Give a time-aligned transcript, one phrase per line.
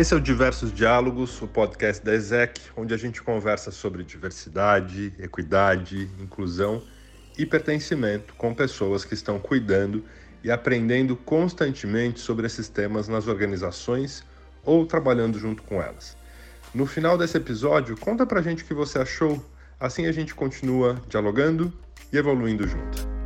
[0.00, 5.12] Esse é o Diversos Diálogos, o podcast da ESEC, onde a gente conversa sobre diversidade,
[5.18, 6.82] equidade, inclusão
[7.36, 10.02] e pertencimento com pessoas que estão cuidando
[10.42, 14.24] e aprendendo constantemente sobre esses temas nas organizações
[14.64, 16.16] ou trabalhando junto com elas.
[16.74, 19.44] No final desse episódio, conta pra gente o que você achou,
[19.78, 21.70] assim a gente continua dialogando
[22.10, 23.19] e evoluindo junto.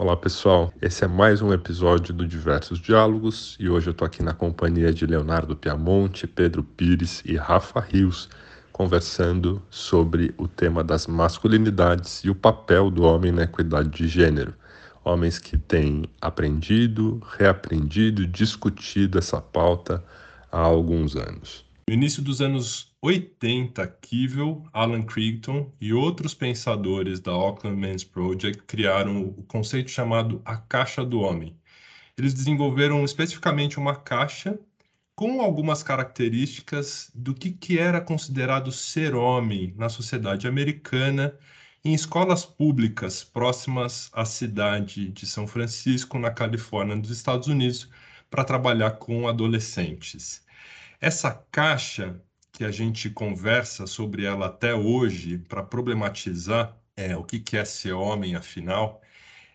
[0.00, 4.22] Olá pessoal, esse é mais um episódio do Diversos Diálogos e hoje eu tô aqui
[4.22, 8.26] na companhia de Leonardo Piamonte, Pedro Pires e Rafa Rios,
[8.72, 14.54] conversando sobre o tema das masculinidades e o papel do homem na equidade de gênero.
[15.04, 20.02] Homens que têm aprendido, reaprendido discutido essa pauta
[20.50, 21.69] há alguns anos.
[21.90, 28.62] No início dos anos 80, Kivel, Alan Crichton e outros pensadores da Auckland Men's Project
[28.62, 31.58] criaram o conceito chamado a caixa do homem.
[32.16, 34.56] Eles desenvolveram especificamente uma caixa
[35.16, 41.36] com algumas características do que, que era considerado ser homem na sociedade americana
[41.84, 47.90] em escolas públicas próximas à cidade de São Francisco, na Califórnia, nos Estados Unidos,
[48.30, 50.48] para trabalhar com adolescentes.
[51.00, 57.40] Essa caixa que a gente conversa sobre ela até hoje para problematizar é, o que,
[57.40, 59.00] que é ser homem, afinal,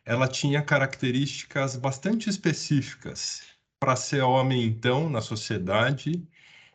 [0.04, 3.44] ela tinha características bastante específicas.
[3.80, 6.28] Para ser homem, então, na sociedade,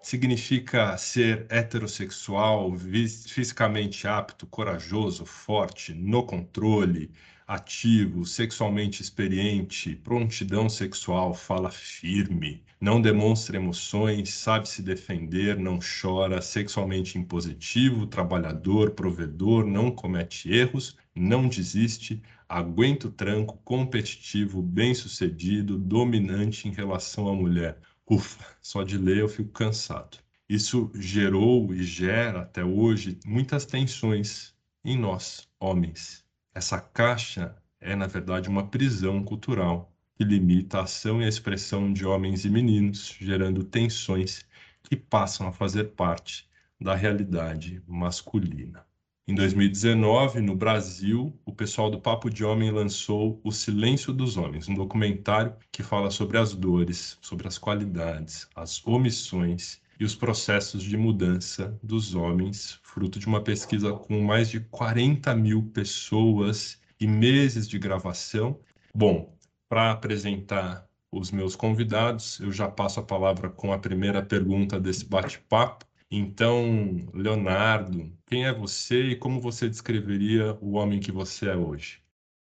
[0.02, 7.10] significa ser heterossexual, fisicamente apto, corajoso, forte, no controle,
[7.46, 16.40] ativo, sexualmente experiente, prontidão sexual, fala firme, não demonstra emoções, sabe se defender, não chora,
[16.40, 26.68] sexualmente impositivo, trabalhador, provedor, não comete erros, não desiste, aguenta o tranco, competitivo, bem-sucedido, dominante
[26.68, 27.78] em relação à mulher.
[28.10, 30.18] Ufa, só de ler eu fico cansado.
[30.48, 34.54] Isso gerou e gera até hoje muitas tensões
[34.84, 41.22] em nós, homens essa caixa é, na verdade, uma prisão cultural que limita a ação
[41.22, 44.44] e a expressão de homens e meninos, gerando tensões
[44.82, 46.48] que passam a fazer parte
[46.78, 48.84] da realidade masculina.
[49.30, 54.68] Em 2019, no Brasil, o pessoal do Papo de Homem lançou O Silêncio dos Homens,
[54.68, 60.82] um documentário que fala sobre as dores, sobre as qualidades, as omissões e os processos
[60.82, 67.06] de mudança dos homens, fruto de uma pesquisa com mais de 40 mil pessoas e
[67.06, 68.58] meses de gravação.
[68.92, 69.32] Bom,
[69.68, 75.04] para apresentar os meus convidados, eu já passo a palavra com a primeira pergunta desse
[75.04, 75.86] bate-papo.
[76.10, 82.02] Então, Leonardo, quem é você e como você descreveria o homem que você é hoje?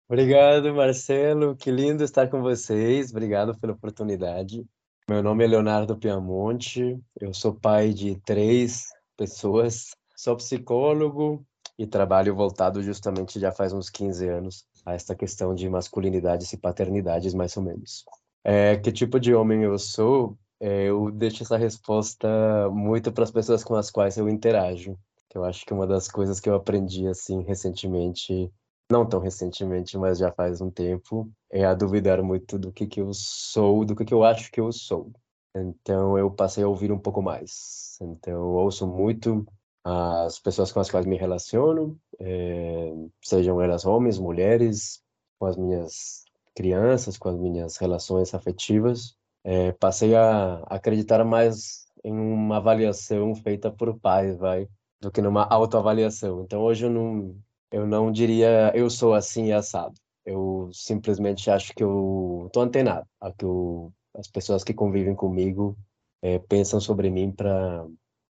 [0.08, 1.56] Obrigado, Marcelo.
[1.56, 3.10] Que lindo estar com vocês.
[3.10, 4.64] Obrigado pela oportunidade.
[5.08, 11.46] Meu nome é Leonardo Piamonte, eu sou pai de três pessoas, sou psicólogo
[11.78, 16.56] e trabalho voltado justamente já faz uns 15 anos a esta questão de masculinidades e
[16.56, 18.04] paternidades, mais ou menos.
[18.42, 20.36] É, que tipo de homem eu sou?
[20.60, 22.28] É, eu deixo essa resposta
[22.70, 26.08] muito para as pessoas com as quais eu interajo, que eu acho que uma das
[26.08, 28.50] coisas que eu aprendi assim recentemente
[28.90, 33.00] não tão recentemente, mas já faz um tempo, é a duvidar muito do que, que
[33.00, 35.10] eu sou, do que, que eu acho que eu sou.
[35.54, 37.98] Então eu passei a ouvir um pouco mais.
[38.00, 39.46] Então eu ouço muito
[39.84, 45.00] as pessoas com as quais me relaciono, é, sejam elas homens, mulheres,
[45.38, 46.24] com as minhas
[46.54, 49.16] crianças, com as minhas relações afetivas.
[49.48, 54.68] É, passei a acreditar mais em uma avaliação feita por pais, vai,
[55.00, 56.42] do que numa autoavaliação.
[56.42, 57.36] Então hoje eu não
[57.70, 59.94] eu não diria eu sou assim assado.
[60.24, 65.78] Eu simplesmente acho que eu tô antenado a que eu, as pessoas que convivem comigo
[66.22, 67.86] é, pensam sobre mim para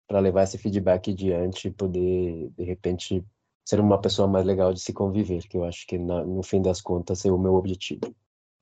[0.06, 3.24] para levar esse feedback adiante e poder de repente
[3.64, 6.62] ser uma pessoa mais legal de se conviver, que eu acho que na, no fim
[6.62, 8.14] das contas é o meu objetivo.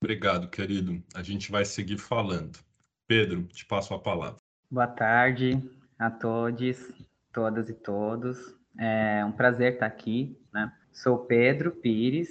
[0.04, 1.02] Obrigado, querido.
[1.14, 2.58] A gente vai seguir falando.
[3.08, 4.36] Pedro, te passo a palavra.
[4.70, 5.58] Boa tarde
[5.98, 6.92] a todos,
[7.32, 8.54] todas e todos.
[8.78, 10.70] É um prazer estar aqui, né?
[10.92, 12.28] Sou Pedro Pires,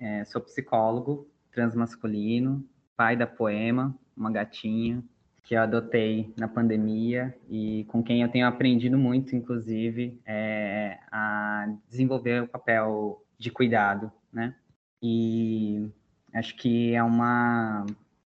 [0.00, 5.00] é, sou psicólogo transmasculino, pai da Poema, uma gatinha
[5.44, 11.72] que eu adotei na pandemia e com quem eu tenho aprendido muito, inclusive, é, a
[11.88, 14.56] desenvolver o papel de cuidado, né?
[15.00, 15.88] E
[16.34, 17.86] acho que é uma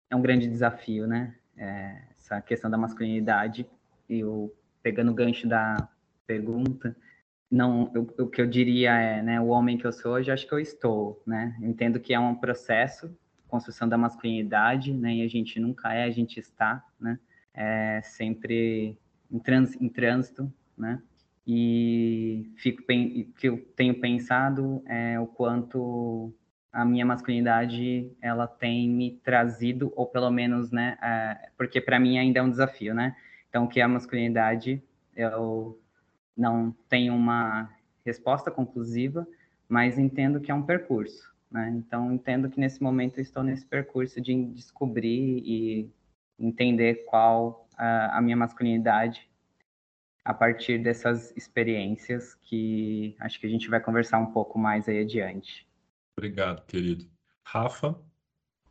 [0.09, 1.35] é um grande desafio, né?
[1.57, 3.67] É, essa questão da masculinidade
[4.09, 4.51] e o
[4.83, 5.89] pegando o gancho da
[6.27, 6.95] pergunta,
[7.49, 10.47] não o, o, que eu diria é né o homem que eu sou hoje acho
[10.47, 13.15] que eu estou né entendo que é um processo
[13.47, 17.19] construção da masculinidade né e a gente nunca é a gente está né
[17.55, 18.97] é, sempre
[19.31, 21.01] em, trans, em trânsito, né?
[21.47, 22.83] E fico
[23.37, 26.33] que eu tenho pensado é o quanto
[26.75, 30.97] a minha masculinidade ela tem me trazido ou pelo menos, né?
[31.01, 33.15] É, porque para mim ainda é um desafio, né?
[33.47, 34.83] Então, que é a masculinidade
[35.15, 35.79] eu
[36.35, 37.73] não tenho uma
[38.05, 39.25] resposta conclusiva,
[39.69, 41.73] mas entendo que é um percurso, né?
[41.77, 45.89] Então, entendo que nesse momento eu estou nesse percurso de descobrir e
[46.37, 49.29] entender qual a minha masculinidade
[50.25, 54.99] a partir dessas experiências que acho que a gente vai conversar um pouco mais aí
[54.99, 55.64] adiante.
[56.17, 57.05] Obrigado, querido.
[57.43, 57.95] Rafa?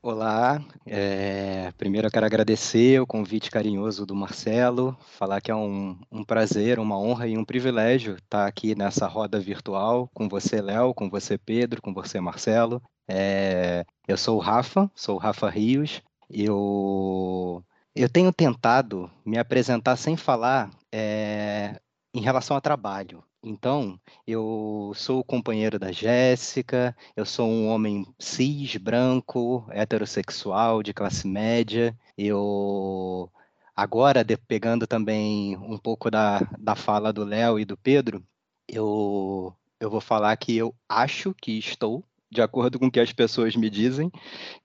[0.00, 5.98] Olá, é, primeiro eu quero agradecer o convite carinhoso do Marcelo, falar que é um,
[6.10, 10.92] um, prazer, uma honra e um privilégio estar aqui nessa roda virtual com você, Léo,
[10.92, 12.82] com você, Pedro, com você, Marcelo.
[13.08, 17.64] É, eu sou o Rafa, sou o Rafa Rios, eu,
[17.94, 21.78] eu tenho tentado me apresentar sem falar é,
[22.14, 23.22] em relação a trabalho.
[23.46, 30.94] Então, eu sou o companheiro da Jéssica, eu sou um homem cis, branco, heterossexual, de
[30.94, 31.94] classe média.
[32.16, 33.30] Eu,
[33.76, 38.24] agora, de, pegando também um pouco da, da fala do Léo e do Pedro,
[38.66, 43.12] eu, eu vou falar que eu acho que estou, de acordo com o que as
[43.12, 44.10] pessoas me dizem,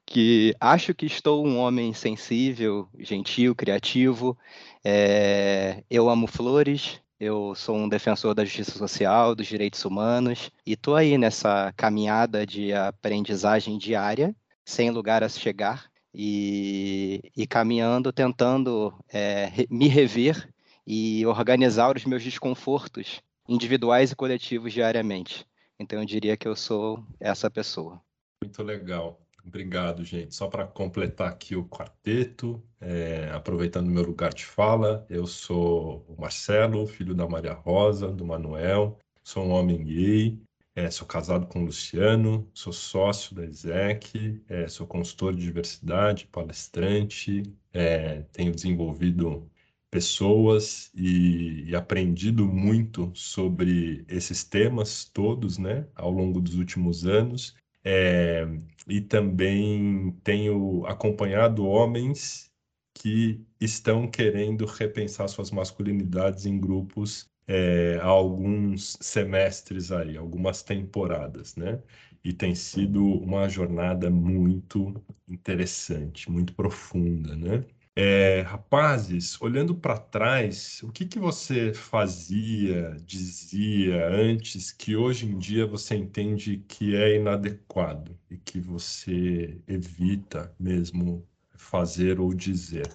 [0.06, 4.38] que acho que estou um homem sensível, gentil, criativo.
[4.86, 10.74] É, eu amo flores, eu sou um defensor da justiça social, dos direitos humanos, e
[10.74, 14.34] estou aí nessa caminhada de aprendizagem diária,
[14.64, 20.50] sem lugar a chegar, e, e caminhando, tentando é, me rever
[20.88, 25.46] e organizar os meus desconfortos individuais e coletivos diariamente.
[25.80, 28.02] Então, eu diria que eu sou essa pessoa.
[28.44, 29.20] Muito legal.
[29.46, 30.36] Obrigado, gente.
[30.36, 36.20] Só para completar aqui o quarteto, é, aproveitando meu lugar de fala, eu sou o
[36.20, 40.40] Marcelo, filho da Maria Rosa, do Manuel, sou um homem gay,
[40.76, 46.28] é, sou casado com o Luciano, sou sócio da ESEC, é, sou consultor de diversidade,
[46.28, 47.44] palestrante,
[47.74, 49.50] é, tenho desenvolvido
[49.92, 57.56] pessoas e, e, aprendido muito sobre esses temas todos, né, ao longo dos últimos anos.
[57.84, 58.48] É,
[58.90, 62.52] e também tenho acompanhado homens
[62.94, 71.56] que estão querendo repensar suas masculinidades em grupos é, há alguns semestres aí, algumas temporadas,
[71.56, 71.82] né?
[72.24, 74.94] E tem sido uma jornada muito
[75.28, 77.66] interessante, muito profunda, né?
[77.96, 85.38] É, rapazes, olhando para trás, o que, que você fazia, dizia antes que hoje em
[85.38, 92.88] dia você entende que é inadequado e que você evita mesmo fazer ou dizer?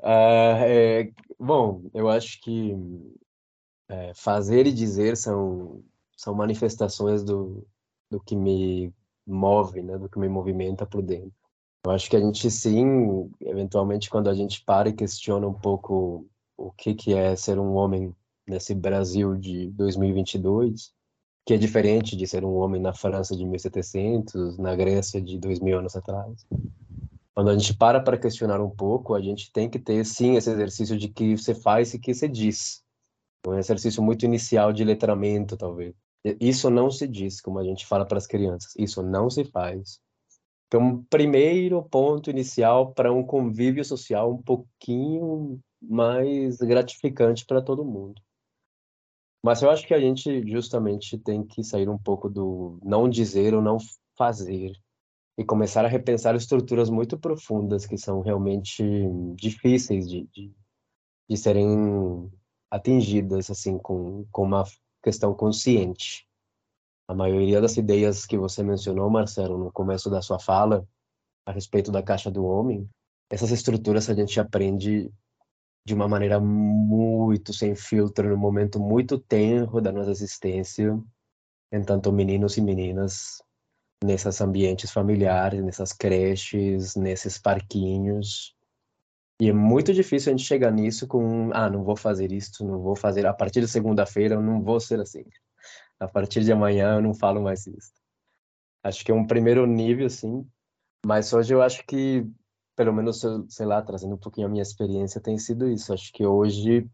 [0.00, 2.74] Uh, é, bom, eu acho que
[3.88, 5.82] é, fazer e dizer são,
[6.16, 7.66] são manifestações do,
[8.10, 8.92] do que me
[9.26, 11.43] move, né, do que me movimenta por dentro.
[11.84, 16.26] Eu acho que a gente sim, eventualmente, quando a gente para e questiona um pouco
[16.56, 18.14] o que que é ser um homem
[18.46, 20.92] nesse Brasil de 2022,
[21.44, 25.78] que é diferente de ser um homem na França de 1700, na Grécia de 2000
[25.78, 26.46] anos atrás.
[27.34, 30.50] Quando a gente para para questionar um pouco, a gente tem que ter sim esse
[30.50, 32.82] exercício de que você faz e que você diz.
[33.46, 35.94] Um exercício muito inicial de letramento, talvez.
[36.40, 38.72] Isso não se diz, como a gente fala para as crianças.
[38.78, 40.00] Isso não se faz.
[40.66, 48.20] Então, primeiro ponto inicial para um convívio social um pouquinho mais gratificante para todo mundo.
[49.44, 53.54] Mas eu acho que a gente justamente tem que sair um pouco do não dizer
[53.54, 53.76] ou não
[54.16, 54.72] fazer
[55.36, 58.82] e começar a repensar estruturas muito profundas que são realmente
[59.34, 60.50] difíceis de, de,
[61.28, 62.30] de serem
[62.70, 64.64] atingidas assim com, com uma
[65.02, 66.26] questão consciente.
[67.06, 70.86] A maioria das ideias que você mencionou, Marcelo, no começo da sua fala,
[71.44, 72.88] a respeito da caixa do homem,
[73.30, 75.12] essas estruturas a gente aprende
[75.86, 80.98] de uma maneira muito sem filtro, num momento muito tenro da nossa existência,
[81.70, 83.42] enquanto meninos e meninas
[84.02, 88.54] nesses ambientes familiares, nessas creches, nesses parquinhos.
[89.38, 92.80] E é muito difícil a gente chegar nisso com, ah, não vou fazer isso, não
[92.80, 95.24] vou fazer, a partir de segunda-feira eu não vou ser assim
[96.00, 97.92] a partir de amanhã eu não falo mais isso.
[98.82, 100.46] Acho que é um primeiro nível, sim,
[101.06, 102.26] mas hoje eu acho que,
[102.76, 105.92] pelo menos, sei lá, trazendo um pouquinho a minha experiência, tem sido isso.
[105.92, 106.88] Acho que hoje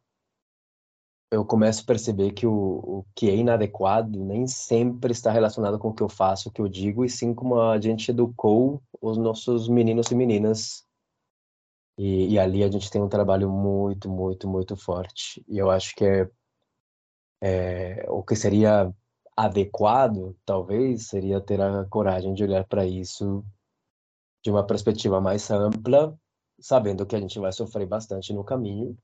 [1.30, 5.88] eu começo a perceber que o, o que é inadequado nem sempre está relacionado com
[5.88, 9.16] o que eu faço, o que eu digo, e sim como a gente educou os
[9.16, 10.85] nossos meninos e meninas
[11.99, 15.45] E, e, ali a gente tem um trabalho muito, muito, muito forte.
[15.47, 16.30] E eu acho que é,
[17.41, 18.93] é o que seria
[19.37, 23.45] adequado, talvez, seria ter a coragem de olhar para isso
[24.43, 26.19] de uma perspectiva mais ampla,
[26.59, 28.97] sabendo que a gente vai sofrer bastante no caminho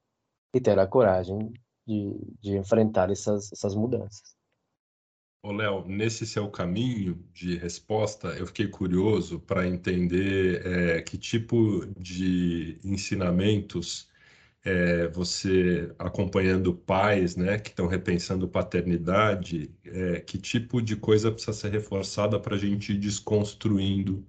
[0.54, 1.52] e ter a coragem
[1.86, 4.36] de, de enfrentar essas, essas mudanças.
[5.42, 11.86] Ô, Léo, nesse seu caminho de resposta, eu fiquei curioso para entender é, que tipo
[11.96, 14.08] de ensinamentos
[14.66, 21.52] é, você acompanhando pais, né, que estão repensando paternidade, é, que tipo de coisa precisa
[21.52, 24.26] ser reforçada para a gente ir desconstruindo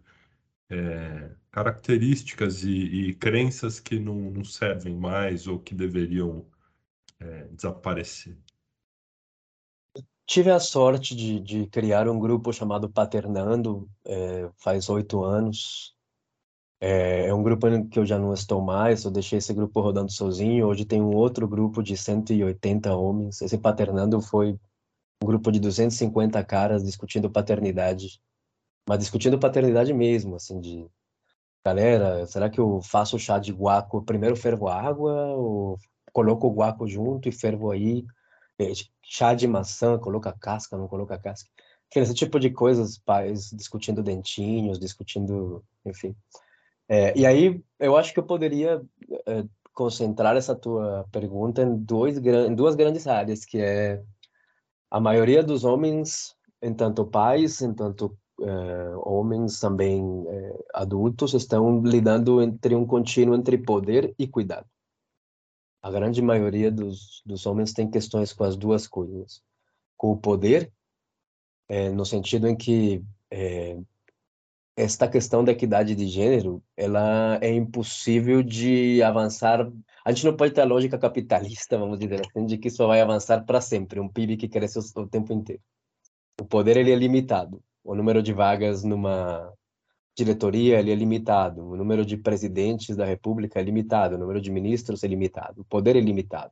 [0.69, 6.45] é, características e, e, crenças que não, não, servem mais ou que deveriam
[7.19, 8.37] é, desaparecer?
[10.27, 15.96] Tive a sorte de, de, criar um grupo chamado Paternando, é, faz oito anos.
[16.79, 20.11] É, é, um grupo que eu já não estou mais, eu deixei esse grupo rodando
[20.11, 20.67] sozinho.
[20.67, 23.41] Hoje tem um outro grupo de 180 homens.
[23.41, 24.59] Esse Paternando foi
[25.23, 28.21] um grupo de 250 caras discutindo paternidade
[28.87, 30.89] mas discutindo paternidade mesmo, assim, de
[31.65, 35.77] galera, será que eu faço chá de guaco, primeiro fervo a água, ou
[36.13, 38.05] coloco o guaco junto e fervo aí,
[38.57, 38.71] é,
[39.03, 41.49] chá de maçã, coloca casca, não coloca casca,
[41.93, 46.15] esse tipo de coisas, pais discutindo dentinhos, discutindo, enfim.
[46.89, 48.81] É, e aí, eu acho que eu poderia
[49.25, 54.03] é, concentrar essa tua pergunta em, dois, em duas grandes áreas, que é
[54.89, 62.75] a maioria dos homens, entanto pais, entanto eh, homens também eh, adultos estão lidando entre
[62.75, 64.67] um contínuo entre poder e cuidado.
[65.81, 69.41] A grande maioria dos, dos homens tem questões com as duas coisas.
[69.95, 70.71] Com o poder,
[71.67, 73.03] eh, no sentido em que
[74.77, 79.69] esta questão da equidade de gênero, ela é impossível de avançar.
[80.05, 83.01] A gente não pode ter a lógica capitalista, vamos dizer assim, de que isso vai
[83.01, 85.61] avançar para sempre, um PIB que cresce o tempo inteiro.
[86.39, 89.49] O poder ele é limitado o número de vagas numa
[90.13, 94.51] diretoria ele é limitado, o número de presidentes da república é limitado, o número de
[94.51, 96.51] ministros é limitado, o poder é limitado.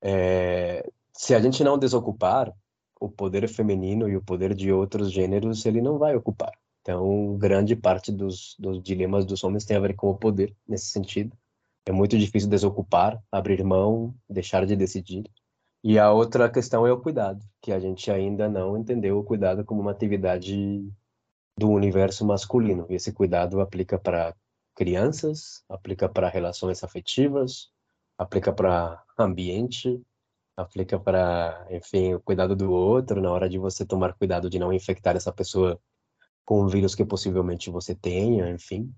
[0.00, 2.54] É, se a gente não desocupar
[3.00, 6.52] o poder feminino e o poder de outros gêneros, ele não vai ocupar.
[6.82, 10.86] Então, grande parte dos, dos dilemas dos homens tem a ver com o poder, nesse
[10.86, 11.36] sentido.
[11.86, 15.24] É muito difícil desocupar, abrir mão, deixar de decidir.
[15.82, 19.64] E a outra questão é o cuidado, que a gente ainda não entendeu o cuidado
[19.64, 20.90] como uma atividade
[21.56, 22.86] do universo masculino.
[22.88, 24.34] E esse cuidado aplica para
[24.74, 27.70] crianças, aplica para relações afetivas,
[28.16, 30.02] aplica para ambiente,
[30.56, 34.72] aplica para, enfim, o cuidado do outro, na hora de você tomar cuidado de não
[34.72, 35.80] infectar essa pessoa
[36.50, 38.92] com o vírus que possivelmente você tenha, enfim.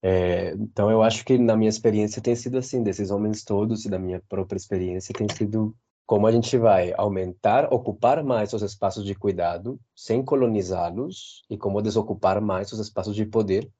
[0.00, 3.90] É, então, eu acho que na minha experiência tem sido assim, desses homens todos e
[3.90, 9.04] da minha própria experiência tem sido como a gente vai aumentar, ocupar mais os espaços
[9.04, 13.70] de cuidado sem colonizá-los e como desocupar mais os espaços de poder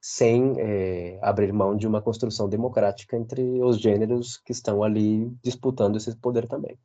[0.00, 5.94] sem é, abrir mão de uma construção democrática entre os gêneros que estão ali disputando
[5.94, 6.76] esse poder também.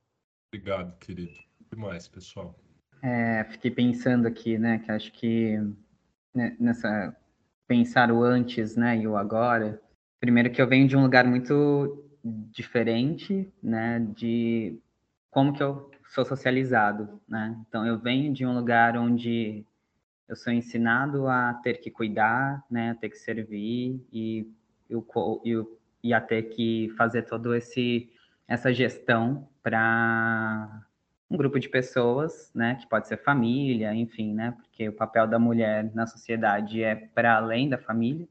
[0.53, 1.33] Obrigado, querido.
[1.67, 2.55] Demais, pessoal.
[3.01, 5.57] É, fiquei pensando aqui, né, que acho que
[6.33, 7.15] né, nessa
[7.67, 9.81] pensar o antes, né, e o agora.
[10.19, 14.79] Primeiro que eu venho de um lugar muito diferente, né, de
[15.31, 17.55] como que eu sou socializado, né?
[17.67, 19.65] Então eu venho de um lugar onde
[20.27, 24.51] eu sou ensinado a ter que cuidar, né, a ter que servir e
[24.89, 25.05] eu,
[25.45, 28.09] eu, e a ter que fazer todo esse
[28.47, 30.83] essa gestão para
[31.29, 35.37] um grupo de pessoas, né, que pode ser família, enfim, né, porque o papel da
[35.37, 38.27] mulher na sociedade é para além da família.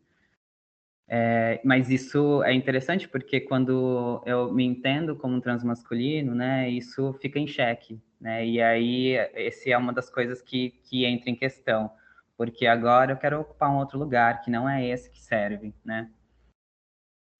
[1.11, 7.39] É, mas isso é interessante porque quando eu me entendo como transmasculino, né, isso fica
[7.39, 11.91] em xeque, né, e aí esse é uma das coisas que, que entra em questão,
[12.37, 16.11] porque agora eu quero ocupar um outro lugar que não é esse que serve, né.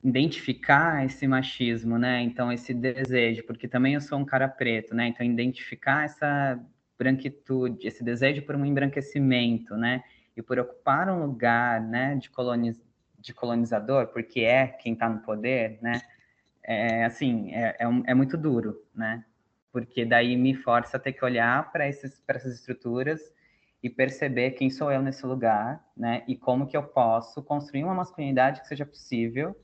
[0.03, 5.09] Identificar esse machismo, né, então esse desejo, porque também eu sou um cara preto, né,
[5.09, 6.59] então identificar essa
[6.97, 10.03] branquitude, esse desejo por um embranquecimento, né,
[10.37, 12.89] e por ocupar um lugar, né, de colonização,
[13.19, 16.01] de colonizador, porque é quem está no poder, né?
[16.63, 19.25] É, assim, é, é, é, muito duro, né?
[19.73, 23.21] Porque daí me força a ter que olhar para essas estruturas
[23.83, 26.23] e perceber quem sou eu nesse lugar, né?
[26.27, 29.57] E como que eu posso construir uma masculinidade que seja possível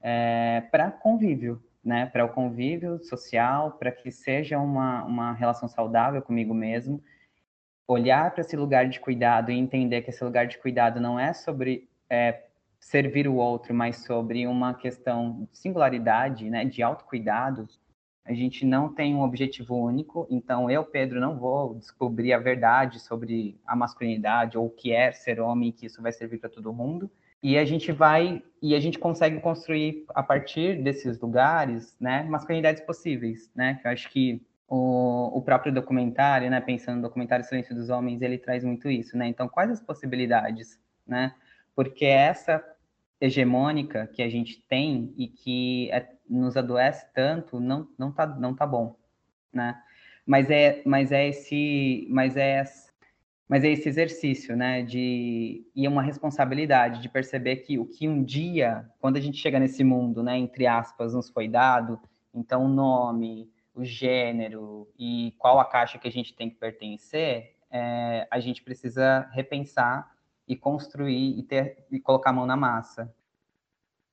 [0.00, 2.06] é, para convívio, né?
[2.06, 7.02] Para o convívio social, para que seja uma, uma relação saudável comigo mesmo.
[7.86, 11.32] Olhar para esse lugar de cuidado e entender que esse lugar de cuidado não é
[11.32, 12.44] sobre é,
[12.78, 17.68] servir o outro, mas sobre uma questão de singularidade, né, de autocuidado,
[18.24, 23.00] a gente não tem um objetivo único, então eu, Pedro, não vou descobrir a verdade
[23.00, 26.72] sobre a masculinidade ou o que é ser homem, que isso vai servir para todo
[26.72, 27.10] mundo.
[27.42, 32.82] E a gente vai e a gente consegue construir a partir desses lugares, né, masculinidades
[32.82, 33.78] possíveis, né?
[33.80, 38.20] Que eu acho que o, o próprio documentário, né, pensando no documentário Silêncio dos Homens,
[38.20, 39.28] ele traz muito isso, né?
[39.28, 41.34] Então, quais as possibilidades, né?
[41.74, 42.62] Porque essa
[43.20, 48.54] hegemônica que a gente tem e que é, nos adoece tanto, não, não, tá, não
[48.54, 48.96] tá bom,
[49.52, 49.80] né?
[50.26, 52.62] Mas é, mas é esse, mas é,
[53.48, 54.82] mas é esse exercício, né?
[54.82, 59.38] De e é uma responsabilidade de perceber que o que um dia, quando a gente
[59.38, 60.36] chega nesse mundo, né?
[60.36, 61.98] Entre aspas, nos foi dado,
[62.34, 67.56] então o nome, o gênero e qual a caixa que a gente tem que pertencer,
[67.70, 70.10] é, a gente precisa repensar
[70.46, 73.12] e construir e, ter, e colocar a mão na massa.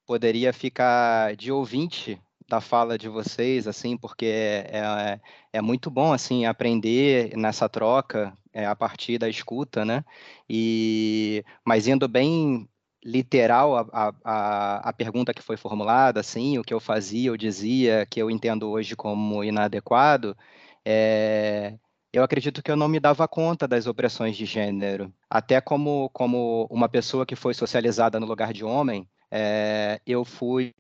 [0.06, 5.22] Poderia ficar de ouvinte da fala de vocês, assim, porque é, é,
[5.54, 10.04] é muito bom, assim, aprender nessa troca é, a partir da escuta, né?
[10.50, 12.70] E, mas indo bem
[13.04, 18.06] literal a, a, a pergunta que foi formulada, assim, o que eu fazia, eu dizia,
[18.10, 20.36] que eu entendo hoje como inadequado,
[20.84, 21.78] é,
[22.14, 25.14] eu acredito que eu não me dava conta das opressões de gênero.
[25.30, 30.74] Até como, como uma pessoa que foi socializada no lugar de homem, é, eu fui,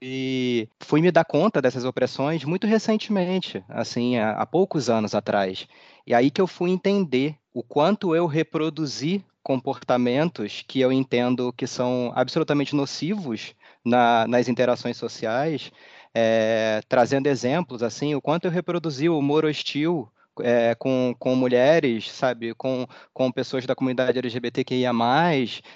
[0.79, 5.67] fui me dar conta dessas opressões muito recentemente, assim, há, há poucos anos atrás.
[6.07, 11.67] E aí que eu fui entender o quanto eu reproduzi comportamentos que eu entendo que
[11.67, 15.69] são absolutamente nocivos na, nas interações sociais,
[16.13, 20.09] é, trazendo exemplos, assim, o quanto eu reproduzi o humor hostil
[20.42, 24.92] é, com, com mulheres, sabe, com, com pessoas da comunidade LGBTQIA+,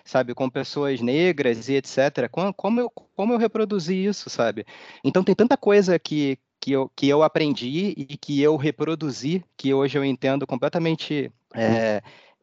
[0.04, 2.30] sabe, com pessoas negras e etc.
[2.32, 4.65] Como, como, eu, como eu reproduzi isso, sabe?
[5.04, 9.74] Então tem tanta coisa que, que, eu, que eu aprendi e que eu reproduzi, que
[9.74, 11.32] hoje eu entendo completamente...
[11.54, 12.02] É,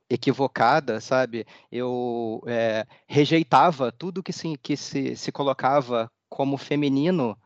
[0.08, 1.44] equivocada, sabe?
[1.70, 7.36] Eu é, rejeitava tudo que se, que se, se colocava como feminino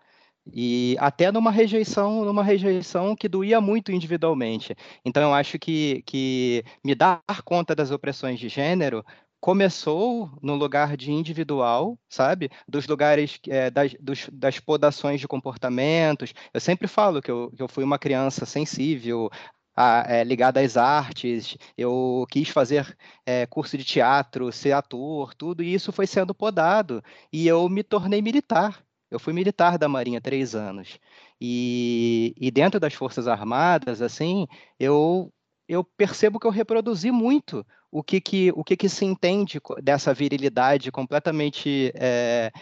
[0.52, 4.74] e até numa rejeição, numa rejeição que doía muito individualmente.
[5.04, 9.04] Então eu acho que, que me dar conta das opressões de gênero
[9.40, 12.50] começou no lugar de individual, sabe?
[12.68, 16.34] Dos lugares é, das, dos, das podações de comportamentos.
[16.52, 19.30] Eu sempre falo que eu, que eu fui uma criança sensível,
[19.74, 25.62] a, é, ligada às artes, eu quis fazer é, curso de teatro, ser ator, tudo,
[25.62, 27.02] e isso foi sendo podado.
[27.32, 28.84] E eu me tornei militar.
[29.10, 30.98] Eu fui militar da Marinha três anos.
[31.40, 34.46] E, e dentro das Forças Armadas, assim,
[34.78, 35.32] eu,
[35.68, 40.14] eu percebo que eu reproduzi muito o que, que, o que, que se entende dessa
[40.14, 42.52] virilidade completamente é,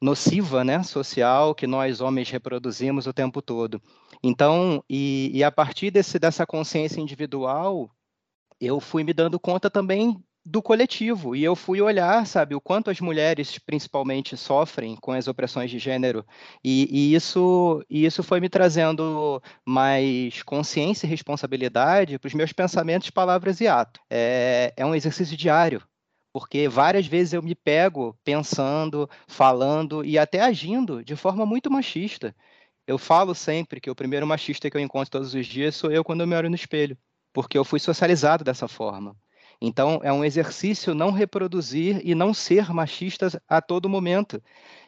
[0.00, 3.82] nociva, né, social, que nós homens reproduzimos o tempo todo.
[4.22, 7.90] Então, e, e a partir desse, dessa consciência individual,
[8.60, 10.16] eu fui me dando conta também
[10.48, 11.36] do coletivo.
[11.36, 15.78] E eu fui olhar, sabe, o quanto as mulheres, principalmente, sofrem com as opressões de
[15.78, 16.24] gênero.
[16.64, 22.52] E, e isso, e isso foi me trazendo mais consciência e responsabilidade para os meus
[22.52, 24.02] pensamentos, palavras e atos.
[24.10, 25.82] É, é um exercício diário.
[26.32, 32.34] Porque várias vezes eu me pego pensando, falando e até agindo de forma muito machista.
[32.86, 36.04] Eu falo sempre que o primeiro machista que eu encontro todos os dias sou eu
[36.04, 36.96] quando eu me olho no espelho,
[37.32, 39.16] porque eu fui socializado dessa forma.
[39.60, 44.42] Então, é um exercício não reproduzir e não ser machistas a todo momento.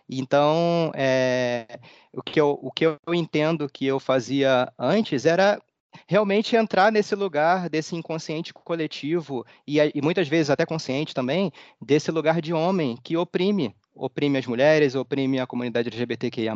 [0.09, 1.67] Então, é,
[2.13, 5.61] o, que eu, o que eu entendo que eu fazia antes era
[6.07, 12.11] realmente entrar nesse lugar desse inconsciente coletivo e, e, muitas vezes até consciente também desse
[12.11, 16.55] lugar de homem que oprime oprime as mulheres oprime a comunidade LGBTQIA+.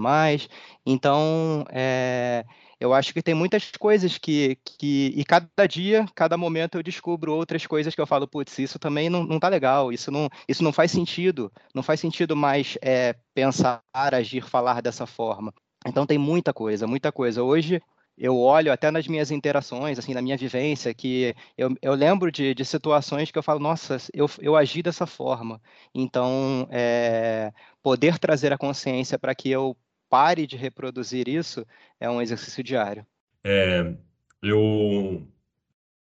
[0.87, 2.45] Então é,
[2.85, 5.13] eu acho que tem muitas coisas que, que.
[5.17, 9.09] E cada dia, cada momento eu descubro outras coisas que eu falo, putz, isso também
[9.09, 11.51] não, não tá legal, isso não, isso não faz sentido.
[11.75, 15.53] Não faz sentido mais é, pensar, agir, falar dessa forma.
[15.87, 17.43] Então tem muita coisa, muita coisa.
[17.43, 17.81] Hoje
[18.19, 22.55] eu olho até nas minhas interações, assim, na minha vivência, que eu, eu lembro de,
[22.55, 25.61] de situações que eu falo, nossa, eu, eu agi dessa forma.
[25.95, 29.77] Então, é, poder trazer a consciência para que eu
[30.15, 31.67] pare de reproduzir isso
[31.99, 33.05] é um exercício diário.
[33.43, 33.97] É,
[34.41, 35.27] eu,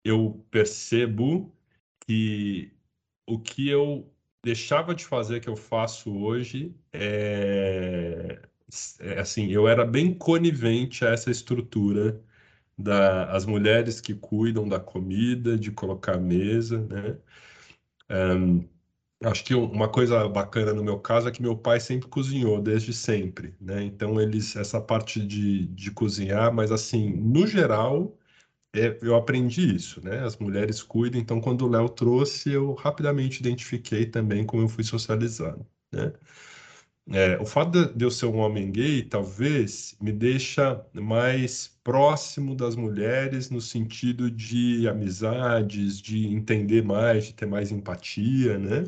[0.05, 1.53] eu percebo
[2.07, 2.72] que
[3.27, 4.09] o que eu
[4.40, 8.40] deixava de fazer que eu faço hoje é,
[9.00, 12.22] é assim, eu era bem conivente a essa estrutura
[12.79, 17.18] das mulheres que cuidam da comida, de colocar a mesa, né?
[18.37, 18.68] Um,
[19.25, 22.93] Acho que uma coisa bacana no meu caso é que meu pai sempre cozinhou, desde
[22.93, 23.83] sempre, né?
[23.83, 28.19] Então, eles, essa parte de, de cozinhar, mas assim, no geral,
[28.75, 30.21] é, eu aprendi isso, né?
[30.25, 34.85] As mulheres cuidam, então quando o Léo trouxe, eu rapidamente identifiquei também como eu fui
[34.85, 36.13] socializado, né?
[37.09, 42.75] É, o fato de eu ser um homem gay, talvez, me deixa mais próximo das
[42.77, 48.85] mulheres no sentido de amizades, de entender mais, de ter mais empatia, né?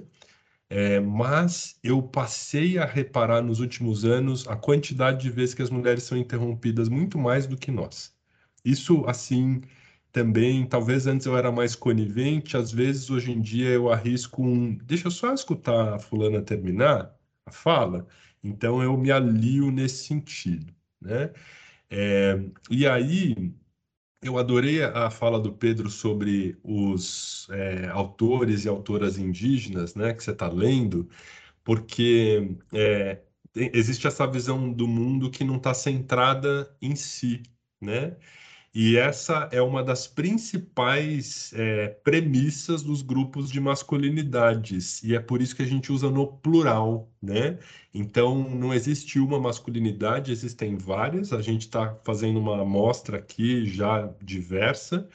[0.68, 5.70] É, mas eu passei a reparar nos últimos anos a quantidade de vezes que as
[5.70, 8.14] mulheres são interrompidas muito mais do que nós.
[8.64, 9.62] Isso, assim,
[10.12, 14.76] também, talvez antes eu era mais conivente, às vezes hoje em dia eu arrisco um.
[14.78, 18.06] Deixa eu só escutar a fulana terminar a fala,
[18.42, 21.32] então eu me alio nesse sentido, né?
[21.90, 22.36] É,
[22.70, 23.54] e aí
[24.22, 30.22] eu adorei a fala do Pedro sobre os é, autores e autoras indígenas, né, que
[30.24, 31.08] você está lendo,
[31.64, 33.22] porque é,
[33.54, 37.42] existe essa visão do mundo que não está centrada em si,
[37.80, 38.16] né?
[38.78, 45.40] E essa é uma das principais é, premissas dos grupos de masculinidades, e é por
[45.40, 47.58] isso que a gente usa no plural, né?
[47.94, 51.32] Então, não existe uma masculinidade, existem várias.
[51.32, 55.08] A gente está fazendo uma amostra aqui já diversa,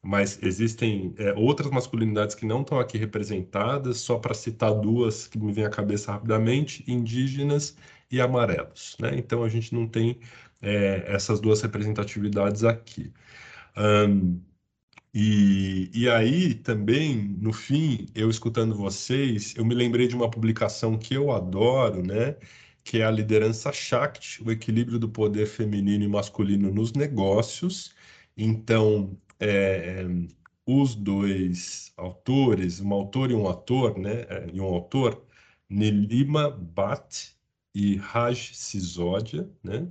[0.00, 5.40] mas existem é, outras masculinidades que não estão aqui representadas, só para citar duas que
[5.40, 7.76] me vêm à cabeça rapidamente: indígenas
[8.12, 9.10] e amarelos, né?
[9.18, 10.20] Então, a gente não tem
[10.60, 13.12] é, essas duas representatividades aqui.
[13.76, 14.40] Um,
[15.14, 20.98] e, e aí também, no fim, eu escutando vocês, eu me lembrei de uma publicação
[20.98, 22.36] que eu adoro, né?
[22.84, 27.94] Que é a liderança Shakti, o equilíbrio do poder feminino e masculino nos negócios.
[28.36, 30.04] Então, é,
[30.66, 34.22] os dois autores, um autor e um ator, né?
[34.28, 35.24] É, e um autor,
[35.68, 37.36] Nilima Bhatt
[37.74, 39.88] e Raj Sisodia, né?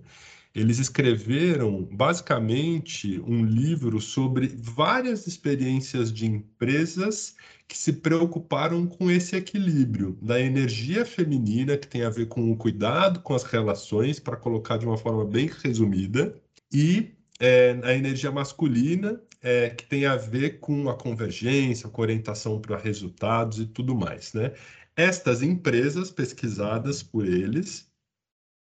[0.58, 7.36] Eles escreveram basicamente um livro sobre várias experiências de empresas
[7.68, 12.58] que se preocuparam com esse equilíbrio da energia feminina, que tem a ver com o
[12.58, 16.34] cuidado com as relações, para colocar de uma forma bem resumida,
[16.74, 22.60] e é, a energia masculina, é, que tem a ver com a convergência, com orientação
[22.60, 24.34] para resultados e tudo mais.
[24.34, 24.54] Né?
[24.96, 27.87] Estas empresas pesquisadas por eles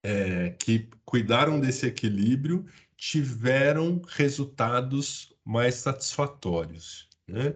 [0.03, 7.07] é, que cuidaram desse equilíbrio tiveram resultados mais satisfatórios.
[7.27, 7.53] Né?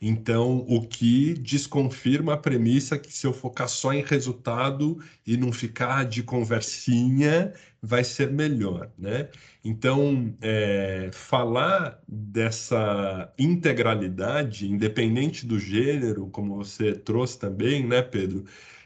[0.00, 5.52] Então, o que desconfirma a premissa que se eu focar só em resultado e não
[5.52, 9.28] ficar de conversinha, vai ser melhor, né?
[9.64, 18.44] Então, é, falar dessa integralidade, independente do gênero, como você trouxe também, né, Pedro?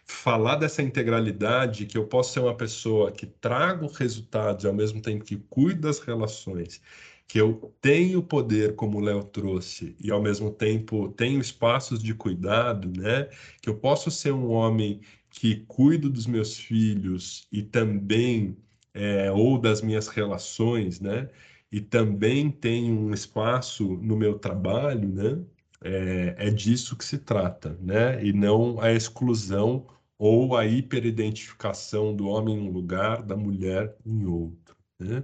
[0.08, 5.00] Falar dessa integralidade, que eu posso ser uma pessoa que trago resultados e ao mesmo
[5.02, 6.80] tempo que cuido das relações,
[7.26, 12.14] que eu tenho poder, como o Léo trouxe, e ao mesmo tempo tenho espaços de
[12.14, 13.28] cuidado, né?
[13.60, 18.56] Que eu posso ser um homem que cuido dos meus filhos e também,
[18.94, 21.28] é, ou das minhas relações, né?
[21.70, 25.38] E também tenho um espaço no meu trabalho, né?
[25.82, 28.24] É, é disso que se trata, né?
[28.24, 29.86] E não a exclusão
[30.18, 34.76] ou a hiperidentificação do homem em um lugar, da mulher em outro.
[34.98, 35.22] Né?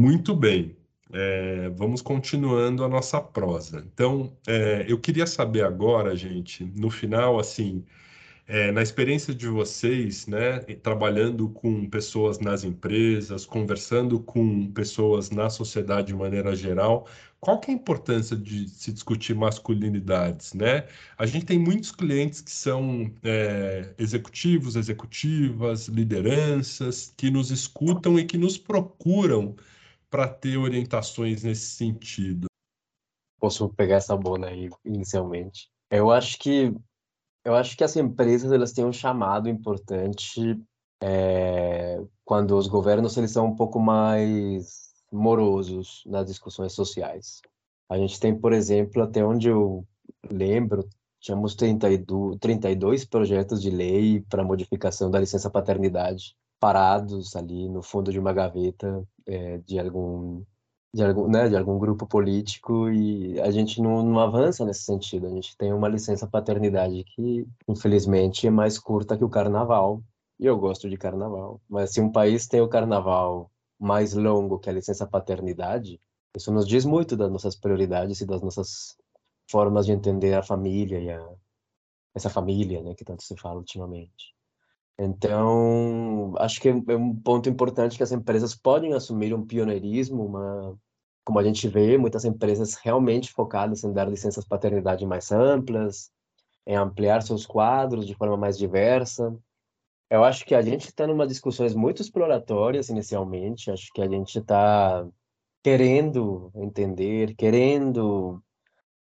[0.00, 0.76] Muito bem,
[1.12, 3.86] é, vamos continuando a nossa prosa.
[3.92, 7.84] Então, é, eu queria saber agora, gente, no final, assim,
[8.50, 15.48] é, na experiência de vocês, né, trabalhando com pessoas nas empresas, conversando com pessoas na
[15.48, 17.06] sociedade de maneira geral,
[17.38, 20.88] qual que é a importância de se discutir masculinidades, né?
[21.16, 28.24] A gente tem muitos clientes que são é, executivos, executivas, lideranças, que nos escutam e
[28.24, 29.54] que nos procuram
[30.10, 32.48] para ter orientações nesse sentido.
[33.38, 35.70] Posso pegar essa bola aí inicialmente?
[35.88, 36.74] Eu acho que
[37.44, 40.60] eu acho que as empresas elas têm um chamado importante
[41.02, 47.40] é, quando os governos eles são um pouco mais morosos nas discussões sociais.
[47.88, 49.84] A gente tem, por exemplo, até onde eu
[50.30, 57.82] lembro, tínhamos 32, 32 projetos de lei para modificação da licença paternidade parados ali no
[57.82, 60.44] fundo de uma gaveta é, de algum
[60.92, 65.26] de algum, né, de algum grupo político e a gente não, não avança nesse sentido.
[65.26, 70.02] A gente tem uma licença paternidade que, infelizmente, é mais curta que o carnaval.
[70.38, 71.60] E eu gosto de carnaval.
[71.68, 76.00] Mas se um país tem o carnaval mais longo que a licença paternidade,
[76.36, 78.96] isso nos diz muito das nossas prioridades e das nossas
[79.50, 81.34] formas de entender a família e a,
[82.14, 84.34] essa família, né, que tanto se fala ultimamente.
[85.02, 90.26] Então, acho que é, é um ponto importante que as empresas podem assumir um pioneirismo,
[90.26, 90.78] uma,
[91.24, 96.10] como a gente vê, muitas empresas realmente focadas em dar licenças paternidade mais amplas,
[96.66, 99.34] em ampliar seus quadros de forma mais diversa.
[100.10, 104.38] Eu acho que a gente está numa discussões muito exploratórias inicialmente, acho que a gente
[104.38, 105.08] está
[105.62, 108.42] querendo entender, querendo,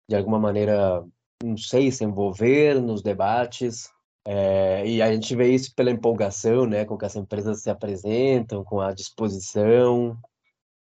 [0.08, 1.04] de alguma maneira,
[1.40, 3.93] não sei, se envolver nos debates,
[4.26, 8.64] é, e a gente vê isso pela empolgação, né, com que as empresas se apresentam,
[8.64, 10.16] com a disposição.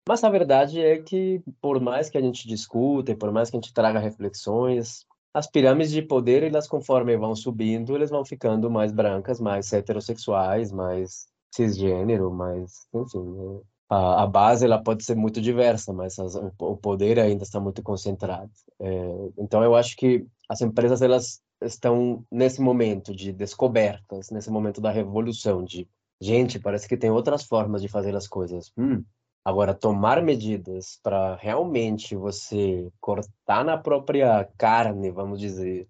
[0.07, 3.59] Mas a verdade é que, por mais que a gente discuta, por mais que a
[3.59, 8.91] gente traga reflexões, as pirâmides de poder, elas conforme vão subindo, elas vão ficando mais
[8.91, 13.59] brancas, mais heterossexuais, mais cisgênero, mais, enfim, né?
[13.89, 17.59] a, a base ela pode ser muito diversa, mas as, o, o, poder ainda está
[17.59, 18.51] muito concentrado.
[18.79, 24.81] É, então eu acho que as empresas elas estão nesse momento de descobertas, nesse momento
[24.81, 25.87] da revolução, de
[26.19, 28.71] gente, parece que tem outras formas de fazer as coisas.
[28.77, 29.03] Hum,
[29.43, 35.87] agora, tomar medidas para realmente você cortar na própria carne, vamos dizer,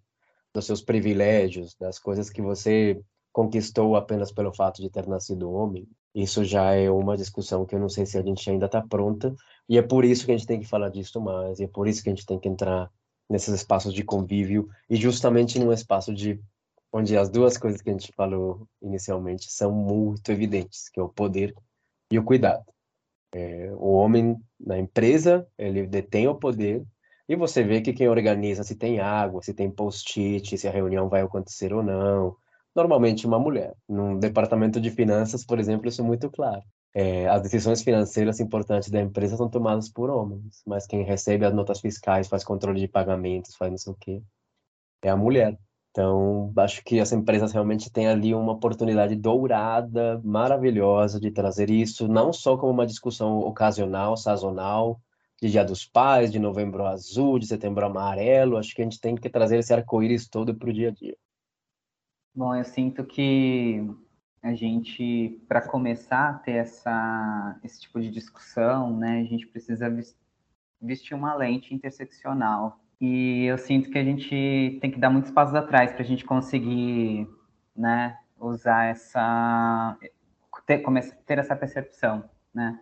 [0.54, 5.88] dos seus privilégios, das coisas que você conquistou apenas pelo fato de ter nascido homem,
[6.14, 9.34] isso já é uma discussão que eu não sei se a gente ainda está pronta,
[9.68, 11.88] e é por isso que a gente tem que falar disso mais, e é por
[11.88, 12.90] isso que a gente tem que entrar
[13.32, 16.38] nesses espaços de convívio e justamente num espaço de
[16.92, 21.08] onde as duas coisas que a gente falou inicialmente são muito evidentes, que é o
[21.08, 21.56] poder
[22.12, 22.66] e o cuidado.
[23.34, 26.84] É, o homem na empresa, ele detém o poder
[27.30, 31.08] e você vê que quem organiza se tem água, se tem post-it, se a reunião
[31.08, 32.36] vai acontecer ou não,
[32.76, 33.74] normalmente uma mulher.
[33.88, 36.64] No departamento de finanças, por exemplo, isso é muito claro
[36.94, 41.54] é, as decisões financeiras importantes da empresa são tomadas por homens, mas quem recebe as
[41.54, 44.24] notas fiscais, faz controle de pagamentos, faz não sei o quê,
[45.02, 45.58] é a mulher.
[45.92, 52.08] Então, acho que as empresas realmente têm ali uma oportunidade dourada, maravilhosa de trazer isso,
[52.08, 55.02] não só como uma discussão ocasional, sazonal,
[55.42, 58.58] de Dia dos Pais, de Novembro Azul, de Setembro Amarelo.
[58.58, 61.18] Acho que a gente tem que trazer esse arco-íris todo para o dia a dia.
[62.34, 63.84] Bom, eu sinto que
[64.42, 69.88] a gente, para começar a ter essa, esse tipo de discussão, né, a gente precisa
[70.82, 72.80] vestir uma lente interseccional.
[73.00, 76.26] E eu sinto que a gente tem que dar muitos passos atrás para a gente
[76.26, 77.28] conseguir
[77.76, 79.98] né, usar essa.
[80.66, 82.24] Ter, começar, ter essa percepção.
[82.54, 82.80] Né?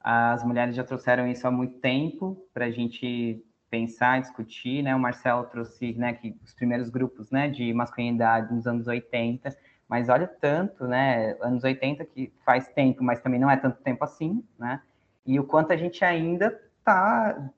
[0.00, 4.82] As mulheres já trouxeram isso há muito tempo para a gente pensar, discutir.
[4.82, 4.94] Né?
[4.94, 9.56] O Marcelo trouxe né, que os primeiros grupos né, de masculinidade nos anos 80
[9.92, 11.36] mas olha tanto, né?
[11.42, 14.80] Anos 80 que faz tempo, mas também não é tanto tempo assim, né?
[15.26, 17.50] E o quanto a gente ainda tá.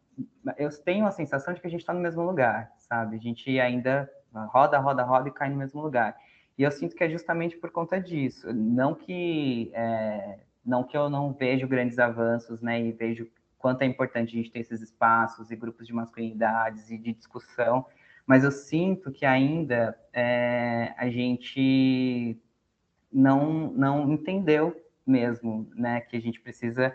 [0.58, 3.14] Eu tenho a sensação de que a gente está no mesmo lugar, sabe?
[3.14, 4.10] A gente ainda
[4.48, 6.16] roda, roda, roda e cai no mesmo lugar.
[6.58, 8.52] E eu sinto que é justamente por conta disso.
[8.52, 12.80] Não que, é, não que eu não vejo grandes avanços, né?
[12.80, 16.98] E vejo quanto é importante a gente ter esses espaços e grupos de masculinidades e
[16.98, 17.86] de discussão,
[18.26, 22.38] mas eu sinto que ainda é, a gente
[23.12, 24.74] não, não entendeu
[25.06, 26.94] mesmo, né, que a gente precisa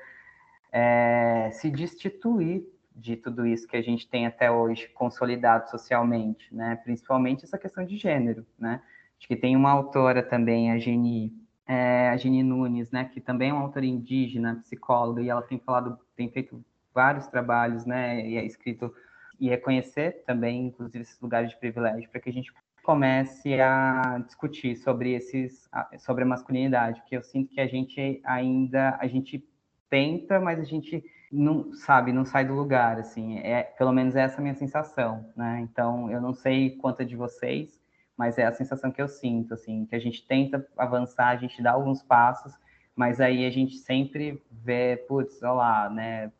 [0.72, 2.64] é, se destituir
[2.96, 7.86] de tudo isso que a gente tem até hoje consolidado socialmente, né, principalmente essa questão
[7.86, 8.82] de gênero, né,
[9.18, 11.32] acho que tem uma autora também, a Geni,
[11.68, 15.60] é, a Geni Nunes, né, que também é uma autora indígena, psicóloga, e ela tem
[15.60, 16.64] falado, tem feito
[16.94, 18.94] vários trabalhos, né, e é escrito
[19.40, 22.52] e reconhecer também, inclusive, esses lugares de privilégio, para que a gente
[22.84, 28.98] comece a discutir sobre esses, sobre a masculinidade, porque eu sinto que a gente ainda,
[29.00, 29.48] a gente
[29.90, 34.22] tenta, mas a gente não sabe, não sai do lugar, assim, é, pelo menos é
[34.22, 35.60] essa a minha sensação, né?
[35.62, 37.80] Então, eu não sei quanto é de vocês,
[38.18, 41.62] mas é a sensação que eu sinto, assim, que a gente tenta avançar, a gente
[41.62, 42.54] dá alguns passos,
[42.96, 46.32] mas aí a gente sempre vê, putz, olha lá, né?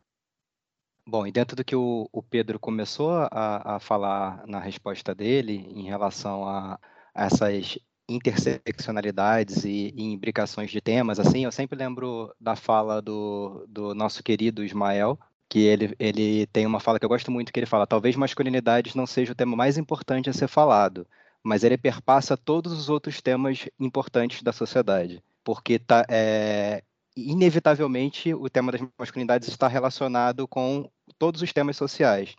[1.10, 5.66] Bom, e dentro do que o, o Pedro começou a, a, falar na resposta dele
[5.74, 6.78] em relação a,
[7.12, 7.76] a essas
[8.08, 14.22] interseccionalidades e, e, imbricações de temas, assim, eu sempre lembro da fala do, do nosso
[14.22, 15.18] querido Ismael,
[15.48, 18.94] que ele, ele tem uma fala que eu gosto muito, que ele fala, talvez masculinidades
[18.94, 21.04] não seja o tema mais importante a ser falado,
[21.42, 26.84] mas ele perpassa todos os outros temas importantes da sociedade, porque tá, é,
[27.28, 32.34] inevitavelmente o tema das masculinidades está relacionado com todos os temas sociais.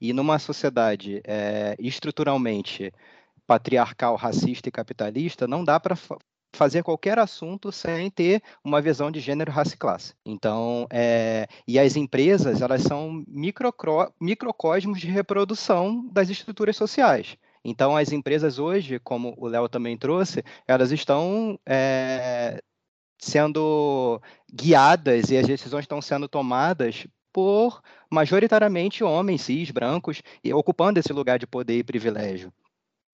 [0.00, 2.92] E numa sociedade é, estruturalmente
[3.46, 5.96] patriarcal, racista e capitalista, não dá para
[6.54, 10.14] fazer qualquer assunto sem ter uma visão de gênero, raça e classe.
[10.24, 13.74] Então, é, e as empresas, elas são micro,
[14.20, 17.36] microcosmos de reprodução das estruturas sociais.
[17.64, 22.62] Então, as empresas hoje, como o Léo também trouxe, elas estão é,
[23.24, 24.20] sendo
[24.52, 31.12] guiadas e as decisões estão sendo tomadas por majoritariamente homens cis, brancos, e ocupando esse
[31.12, 32.52] lugar de poder e privilégio.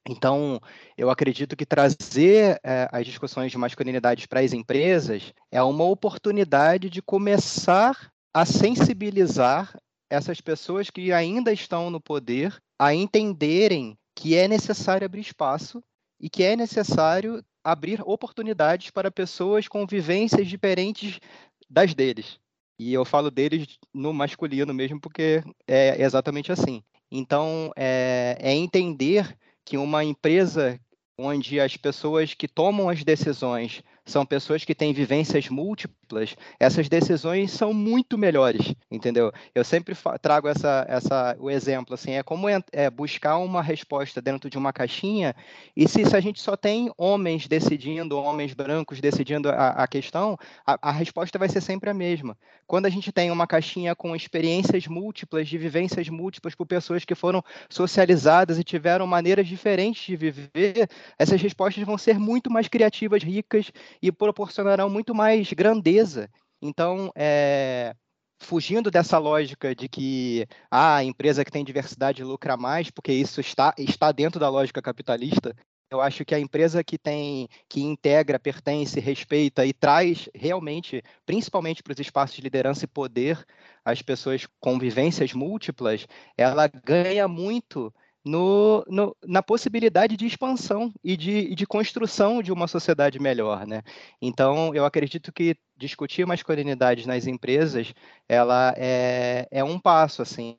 [0.07, 0.61] Então,
[0.96, 6.90] eu acredito que trazer é, as discussões de masculinidade para as empresas é uma oportunidade
[6.90, 9.79] de começar a sensibilizar
[10.11, 15.83] essas pessoas que ainda estão no poder a entenderem que é necessário abrir espaço
[16.20, 21.20] e que é necessário abrir oportunidades para pessoas com vivências diferentes
[21.68, 22.38] das deles.
[22.79, 26.83] E eu falo deles no masculino mesmo, porque é exatamente assim.
[27.11, 30.81] Então, é, é entender que uma empresa
[31.18, 37.51] onde as pessoas que tomam as decisões são pessoas que têm vivências múltiplas, essas decisões
[37.53, 39.33] são muito melhores, entendeu?
[39.55, 44.51] Eu sempre trago essa, essa, o exemplo, assim, é como é, buscar uma resposta dentro
[44.51, 45.35] de uma caixinha,
[45.77, 50.37] e se, se, a gente só tem homens decidindo, homens brancos decidindo a, a questão,
[50.66, 52.37] a, a resposta vai ser sempre a mesma.
[52.66, 57.16] Quando a gente tem uma caixinha com experiências múltiplas, de vivências múltiplas por pessoas que
[57.16, 63.25] foram socializadas e tiveram maneiras diferentes de viver, essas respostas vão ser muito mais criativas,
[63.25, 66.28] ricas e proporcionarão muito mais grandeza.
[66.62, 67.94] Então, é,
[68.40, 73.40] fugindo dessa lógica de que ah, a empresa que tem diversidade lucra mais, porque isso
[73.40, 75.54] está, está dentro da lógica capitalista,
[75.90, 81.82] eu acho que a empresa que tem, que integra, pertence, respeita e traz realmente, principalmente
[81.82, 83.44] para os espaços de liderança e poder,
[83.84, 87.92] as pessoas com vivências múltiplas, ela ganha muito
[88.24, 93.83] no, no, na possibilidade de expansão e de, de, construção de uma sociedade melhor, né?
[94.20, 97.94] Então, eu acredito que discutir masculinidade nas empresas,
[98.28, 100.56] ela é, é um passo, assim,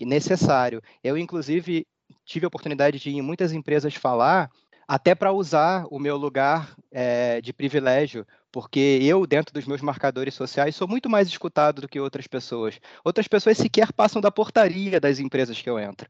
[0.00, 0.82] necessário.
[1.02, 1.86] Eu, inclusive,
[2.24, 4.50] tive a oportunidade de ir em muitas empresas falar,
[4.88, 10.34] até para usar o meu lugar é, de privilégio, porque eu, dentro dos meus marcadores
[10.34, 12.80] sociais, sou muito mais escutado do que outras pessoas.
[13.04, 16.08] Outras pessoas sequer passam da portaria das empresas que eu entro.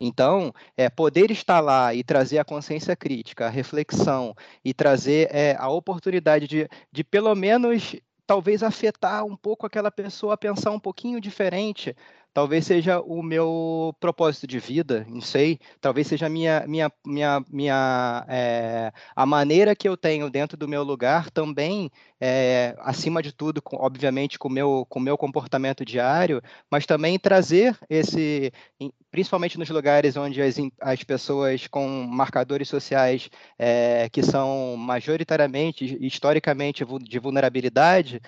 [0.00, 4.34] Então, é, poder estar lá e trazer a consciência crítica, a reflexão
[4.64, 10.34] e trazer é, a oportunidade de, de, pelo menos, talvez afetar um pouco aquela pessoa
[10.34, 11.96] a pensar um pouquinho diferente,
[12.32, 18.24] talvez seja o meu propósito de vida, não sei, talvez seja minha, minha, minha, minha
[18.28, 23.60] é, a maneira que eu tenho dentro do meu lugar também, é, acima de tudo,
[23.60, 28.52] com, obviamente, com o meu, com meu comportamento diário, mas também trazer esse,
[29.18, 33.28] principalmente nos lugares onde as, as pessoas com marcadores sociais
[33.58, 38.20] é, que são majoritariamente, historicamente, de vulnerabilidade,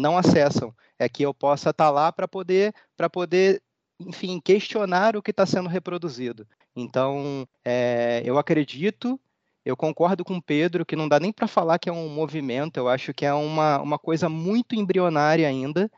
[0.00, 3.62] não acessam é que eu possa estar tá lá para poder, para poder,
[4.00, 6.44] enfim, questionar o que está sendo reproduzido.
[6.74, 9.20] Então, é, eu acredito,
[9.64, 12.88] eu concordo com Pedro que não dá nem para falar que é um movimento, eu
[12.88, 15.88] acho que é uma, uma coisa muito embrionária ainda,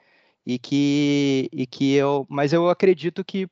[0.47, 3.49] e que, e que eu, mas eu acredito que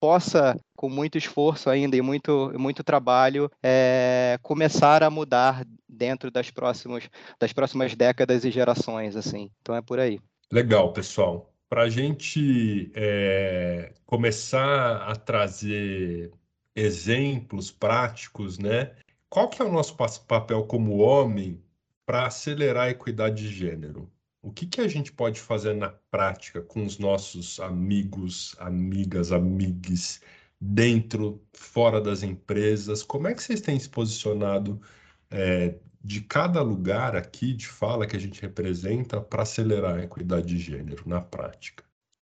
[0.00, 6.50] possa, com muito esforço ainda e muito, muito trabalho, é, começar a mudar dentro das
[6.50, 7.08] próximas,
[7.40, 9.50] das próximas décadas e gerações, assim.
[9.60, 10.20] Então é por aí.
[10.50, 11.52] Legal, pessoal.
[11.68, 16.32] Para a gente é, começar a trazer
[16.74, 18.92] exemplos práticos, né?
[19.28, 21.60] Qual que é o nosso papel como homem
[22.04, 24.10] para acelerar a equidade de gênero?
[24.46, 30.20] O que, que a gente pode fazer na prática com os nossos amigos, amigas, amigues,
[30.60, 33.02] dentro, fora das empresas?
[33.02, 34.80] Como é que vocês têm se posicionado
[35.28, 40.46] é, de cada lugar aqui de fala que a gente representa para acelerar a equidade
[40.46, 41.82] de gênero na prática?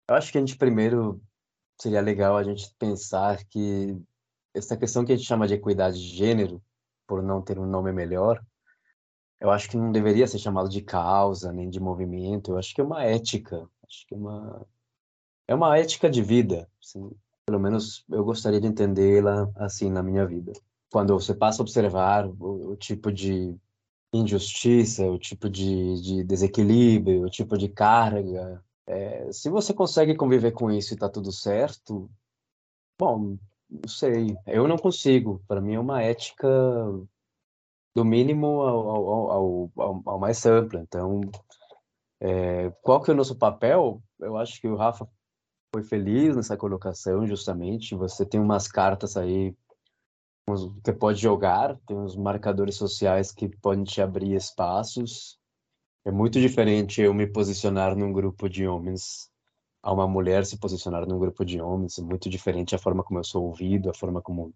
[0.09, 1.23] Eu acho que a gente primeiro
[1.79, 3.97] seria legal a gente pensar que
[4.53, 6.61] essa questão que a gente chama de equidade de gênero,
[7.07, 8.43] por não ter um nome melhor,
[9.41, 12.51] eu acho que não deveria ser chamado de causa nem de movimento.
[12.51, 13.67] Eu acho que é uma ética.
[13.85, 14.67] Acho que é uma
[15.47, 16.69] é uma ética de vida.
[16.81, 17.11] Assim,
[17.45, 20.53] pelo menos eu gostaria de entendê-la assim na minha vida
[20.91, 23.55] quando você passa a observar o, o tipo de
[24.13, 30.51] injustiça, o tipo de, de, desequilíbrio, o tipo de carga, é, se você consegue conviver
[30.51, 32.11] com isso e está tudo certo,
[32.99, 33.37] bom,
[33.69, 35.41] não sei, eu não consigo.
[35.47, 36.47] Para mim é uma ética
[37.95, 40.79] do mínimo ao, ao, ao, ao mais amplo.
[40.79, 41.21] Então,
[42.19, 44.01] é, qual que é o nosso papel?
[44.19, 45.07] Eu acho que o Rafa
[45.73, 47.95] foi feliz nessa colocação, justamente.
[47.95, 49.55] Você tem umas cartas aí
[50.83, 55.39] que pode jogar, tem uns marcadores sociais que podem te abrir espaços.
[56.03, 59.31] É muito diferente eu me posicionar num grupo de homens
[59.83, 63.19] a uma mulher se posicionar num grupo de homens, é muito diferente a forma como
[63.19, 64.53] eu sou ouvido, a forma como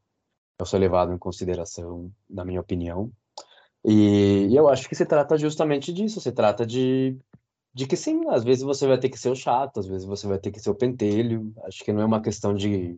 [0.60, 3.12] eu sou levado em consideração, na minha opinião.
[3.88, 7.16] E, e eu acho que se trata justamente disso, se trata de,
[7.72, 10.28] de que sim, às vezes você vai ter que ser o chato, às vezes você
[10.28, 11.54] vai ter que ser o pentelho.
[11.64, 12.98] Acho que não é uma questão de,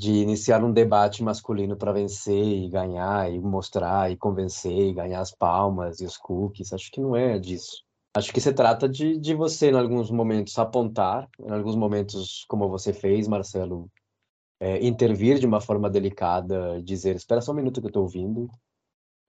[0.00, 5.20] de iniciar um debate masculino para vencer e ganhar e mostrar e convencer e ganhar
[5.20, 6.72] as palmas e os cookies.
[6.72, 7.82] Acho que não é disso.
[8.16, 12.68] Acho que se trata de, de você, em alguns momentos, apontar, em alguns momentos, como
[12.68, 13.90] você fez, Marcelo,
[14.60, 18.48] é, intervir de uma forma delicada, dizer: espera só um minuto que eu estou ouvindo,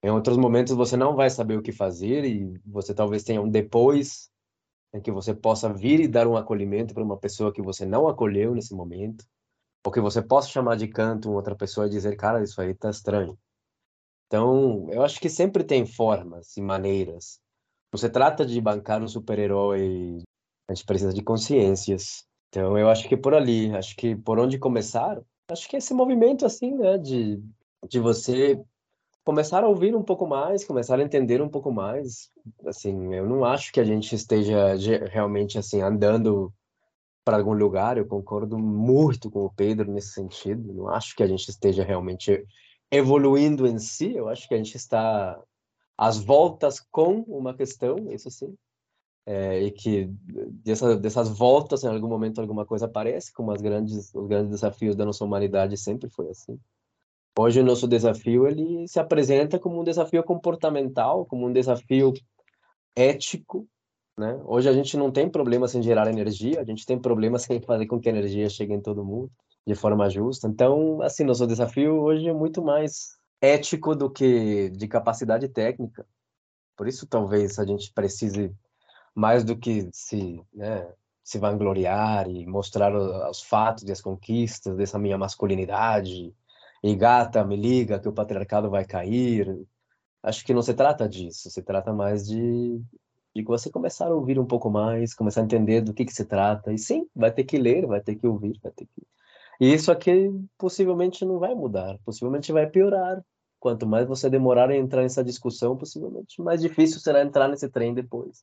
[0.02, 3.48] em outros momentos você não vai saber o que fazer e você talvez tenha um
[3.48, 4.30] depois
[4.94, 8.08] em que você possa vir e dar um acolhimento para uma pessoa que você não
[8.08, 9.24] acolheu nesse momento,
[9.84, 12.74] ou que você possa chamar de canto uma outra pessoa e dizer, cara, isso aí
[12.74, 13.38] tá estranho.
[14.26, 17.40] Então, eu acho que sempre tem formas e maneiras.
[17.94, 20.22] Se trata de bancar um super-herói,
[20.68, 22.24] a gente precisa de consciências.
[22.48, 25.20] Então, eu acho que por ali, acho que por onde começar,
[25.50, 27.42] acho que esse movimento assim, né, de
[27.88, 28.62] de você
[29.24, 32.30] começar a ouvir um pouco mais, começar a entender um pouco mais.
[32.66, 34.74] Assim, eu não acho que a gente esteja
[35.06, 36.52] realmente assim andando
[37.24, 37.98] para algum lugar.
[37.98, 40.72] Eu concordo muito com o Pedro nesse sentido.
[40.72, 42.44] Não acho que a gente esteja realmente
[42.90, 44.14] evoluindo em si.
[44.14, 45.40] Eu acho que a gente está
[45.96, 48.54] às voltas com uma questão, isso sim.
[49.26, 50.06] É, e que
[50.64, 54.96] dessa, dessas voltas, em algum momento, alguma coisa aparece, como as grandes, os grandes desafios
[54.96, 56.58] da nossa humanidade sempre foi assim.
[57.42, 62.12] Hoje o nosso desafio ele se apresenta como um desafio comportamental, como um desafio
[62.94, 63.66] ético,
[64.18, 64.38] né?
[64.44, 67.86] Hoje a gente não tem problema em gerar energia, a gente tem problemas em fazer
[67.86, 69.32] com que a energia chegue em todo mundo
[69.66, 70.48] de forma justa.
[70.48, 76.06] Então, assim, nosso desafio hoje é muito mais ético do que de capacidade técnica.
[76.76, 78.54] Por isso, talvez a gente precise
[79.14, 80.92] mais do que se, né,
[81.24, 86.34] se vangloriar e mostrar os fatos e as conquistas dessa minha masculinidade,
[86.82, 89.66] e gata, me liga que o patriarcado vai cair.
[90.22, 92.80] Acho que não se trata disso, se trata mais de,
[93.34, 96.24] de você começar a ouvir um pouco mais, começar a entender do que, que se
[96.24, 96.72] trata.
[96.72, 99.06] E sim, vai ter que ler, vai ter que ouvir, vai ter que.
[99.60, 103.22] E isso aqui possivelmente não vai mudar, possivelmente vai piorar.
[103.58, 107.92] Quanto mais você demorar a entrar nessa discussão, possivelmente mais difícil será entrar nesse trem
[107.92, 108.42] depois.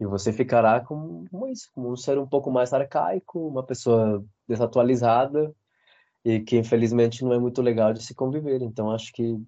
[0.00, 4.24] E você ficará como, como isso, como um ser um pouco mais arcaico, uma pessoa
[4.48, 5.54] desatualizada,
[6.24, 8.62] e que infelizmente não é muito legal de se conviver.
[8.62, 9.40] Então acho que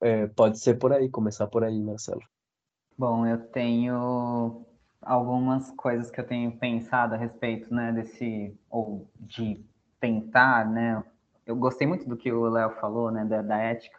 [0.00, 2.22] é, pode ser por aí, começar por aí, Marcelo.
[2.96, 4.64] Bom, eu tenho
[5.00, 9.60] algumas coisas que eu tenho pensado a respeito, né, desse ou de
[10.00, 11.02] tentar, né?
[11.46, 13.98] Eu gostei muito do que o Léo falou, né, da, da ética.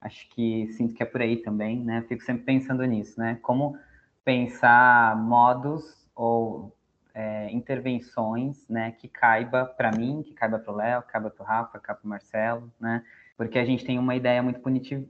[0.00, 2.02] Acho que sinto que é por aí também, né?
[2.08, 3.38] Fico sempre pensando nisso, né?
[3.42, 3.76] Como
[4.24, 6.76] pensar modos ou
[7.14, 11.42] é, intervenções, né, que caiba para mim, que caiba para o Léo, que caiba para
[11.42, 13.04] o Rafa, que caiba para o Marcelo, né,
[13.36, 15.06] porque a gente tem uma ideia muito punitiv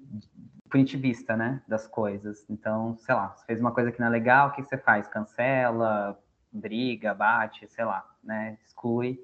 [0.70, 2.46] punitivista, né, das coisas.
[2.48, 5.06] Então, sei lá, você fez uma coisa que não é legal, o que você faz?
[5.06, 6.18] Cancela,
[6.50, 9.20] briga, bate, sei lá, né, exclui.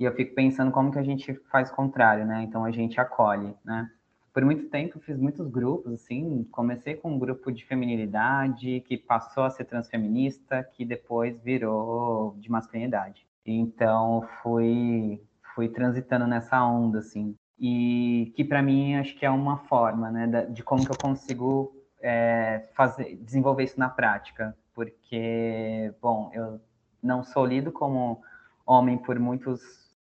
[0.00, 2.42] E eu fico pensando como que a gente faz o contrário, né?
[2.42, 3.88] Então a gente acolhe, né?
[4.32, 9.44] Por muito tempo fiz muitos grupos, assim, comecei com um grupo de feminilidade, que passou
[9.44, 13.26] a ser transfeminista, que depois virou de masculinidade.
[13.44, 15.20] Então fui
[15.54, 20.46] fui transitando nessa onda, assim, e que para mim acho que é uma forma, né,
[20.46, 26.60] de como que eu consigo é, fazer, desenvolver isso na prática, porque, bom, eu
[27.02, 28.22] não sou lido como
[28.64, 29.60] homem por muitos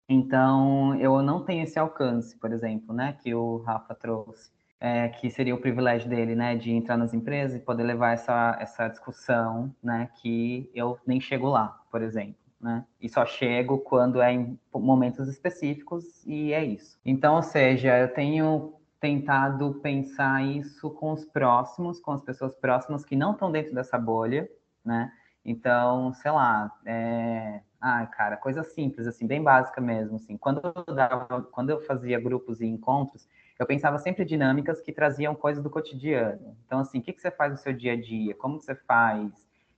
[0.09, 4.51] então, eu não tenho esse alcance, por exemplo, né, que o Rafa trouxe,
[4.81, 8.57] é, que seria o privilégio dele, né, de entrar nas empresas e poder levar essa,
[8.59, 14.23] essa discussão, né, que eu nem chego lá, por exemplo, né, e só chego quando
[14.23, 16.99] é em momentos específicos e é isso.
[17.05, 23.05] Então, ou seja, eu tenho tentado pensar isso com os próximos, com as pessoas próximas
[23.05, 24.49] que não estão dentro dessa bolha,
[24.83, 25.13] né,
[25.45, 30.37] então, sei lá, é, ah, cara, coisa simples, assim, bem básica mesmo, assim.
[30.37, 35.35] Quando eu, dava, quando eu fazia grupos e encontros, eu pensava sempre dinâmicas que traziam
[35.35, 36.57] coisas do cotidiano.
[36.67, 38.35] Então, assim, o que, que você faz no seu dia a dia?
[38.35, 39.33] Como você faz?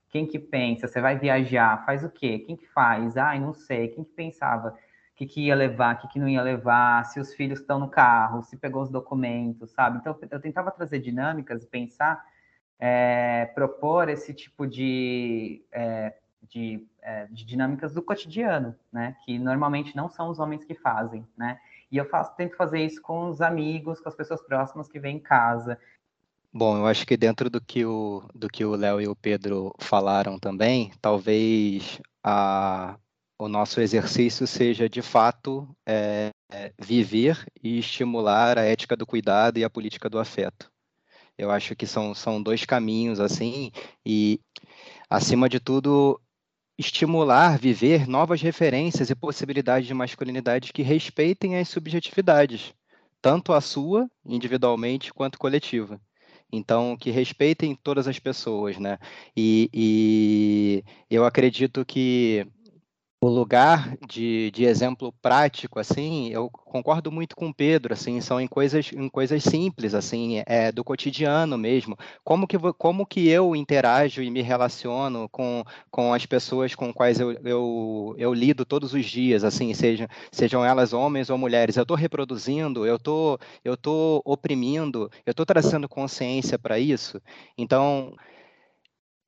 [0.09, 0.87] Quem que pensa?
[0.87, 1.85] Você vai viajar?
[1.85, 2.39] Faz o quê?
[2.39, 3.17] Quem que faz?
[3.17, 3.87] Ai, não sei.
[3.89, 4.69] Quem que pensava?
[4.69, 5.95] O que, que ia levar?
[5.95, 7.05] O que, que não ia levar?
[7.05, 8.43] Se os filhos estão no carro?
[8.43, 9.99] Se pegou os documentos, sabe?
[9.99, 12.23] Então, eu tentava trazer dinâmicas e pensar,
[12.79, 15.63] é, propor esse tipo de...
[15.71, 16.13] É,
[16.49, 19.15] de, é, de dinâmicas do cotidiano, né?
[19.23, 21.59] Que normalmente não são os homens que fazem, né?
[21.91, 25.17] E eu faço, tento fazer isso com os amigos, com as pessoas próximas que vêm
[25.17, 25.77] em casa.
[26.53, 29.73] Bom, eu acho que dentro do que o do que o Léo e o Pedro
[29.79, 32.97] falaram também, talvez a
[33.41, 39.57] o nosso exercício seja, de fato, é, é, viver e estimular a ética do cuidado
[39.57, 40.71] e a política do afeto.
[41.35, 43.71] Eu acho que são, são dois caminhos, assim,
[44.05, 44.39] e,
[45.09, 46.21] acima de tudo,
[46.81, 52.73] estimular, viver novas referências e possibilidades de masculinidade que respeitem as subjetividades,
[53.21, 56.01] tanto a sua, individualmente, quanto coletiva.
[56.51, 58.97] Então, que respeitem todas as pessoas, né?
[59.37, 62.45] E, e eu acredito que
[63.23, 68.41] o lugar de, de exemplo prático, assim, eu concordo muito com o Pedro, assim, são
[68.41, 71.95] em coisas, em coisas simples, assim, é, do cotidiano mesmo.
[72.23, 77.19] Como que, como que eu interajo e me relaciono com, com as pessoas com quais
[77.19, 81.77] eu, eu, eu lido todos os dias, assim, sejam, sejam elas homens ou mulheres.
[81.77, 87.21] Eu estou reproduzindo, eu tô, eu tô oprimindo, eu estou trazendo consciência para isso.
[87.55, 88.15] Então,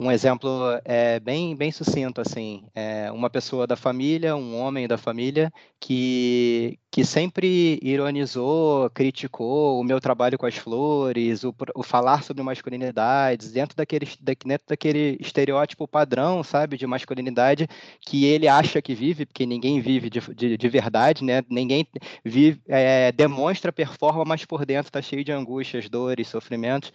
[0.03, 0.49] um exemplo
[0.83, 5.49] é bem, bem sucinto, assim, é uma pessoa da família, um homem da família,
[5.79, 12.43] que, que sempre ironizou, criticou o meu trabalho com as flores, o, o falar sobre
[12.43, 17.65] masculinidades, dentro daquele, dentro daquele estereótipo padrão, sabe, de masculinidade
[18.01, 21.87] que ele acha que vive, porque ninguém vive de, de, de verdade, né, ninguém
[22.25, 26.91] vive, é, demonstra, performa, mas por dentro está cheio de angústias, dores, sofrimentos,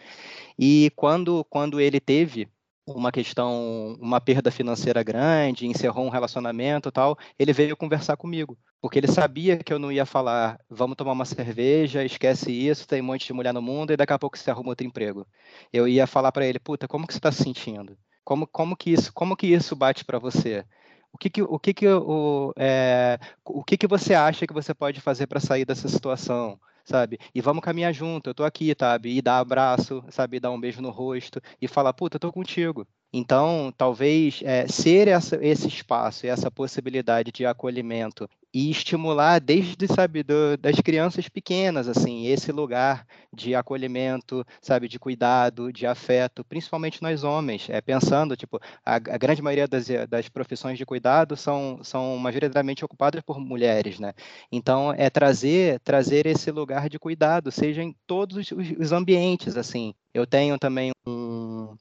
[0.59, 2.47] e quando, quando ele teve
[2.95, 8.99] uma questão, uma perda financeira grande, encerrou um relacionamento tal, ele veio conversar comigo, porque
[8.99, 13.05] ele sabia que eu não ia falar, vamos tomar uma cerveja, esquece isso, tem um
[13.05, 15.27] monte de mulher no mundo e daqui a pouco você arruma outro emprego.
[15.73, 17.97] Eu ia falar para ele, puta, como que você está se sentindo?
[18.25, 20.65] Como, como que isso, como que isso bate para você?
[21.13, 24.75] O que que, o que, que, o, é, o que que você acha que você
[24.75, 26.61] pode fazer para sair dessa situação?
[26.89, 27.19] Sabe?
[27.35, 29.17] E vamos caminhar junto, eu tô aqui, sabe?
[29.17, 30.41] E dar abraço, sabe?
[30.41, 32.87] Dar um beijo no rosto e falar, puta, eu tô contigo.
[33.13, 39.87] Então, talvez é, ser essa, esse espaço e essa possibilidade de acolhimento e estimular desde,
[39.87, 46.45] sabe, do, das crianças pequenas, assim, esse lugar de acolhimento, sabe, de cuidado, de afeto,
[46.45, 51.37] principalmente nós homens, é, pensando, tipo, a, a grande maioria das, das profissões de cuidado
[51.37, 54.13] são, são majoritariamente ocupadas por mulheres, né?
[54.51, 59.95] Então, é trazer, trazer esse lugar de cuidado, seja em todos os, os ambientes, assim.
[60.13, 61.77] Eu tenho também um,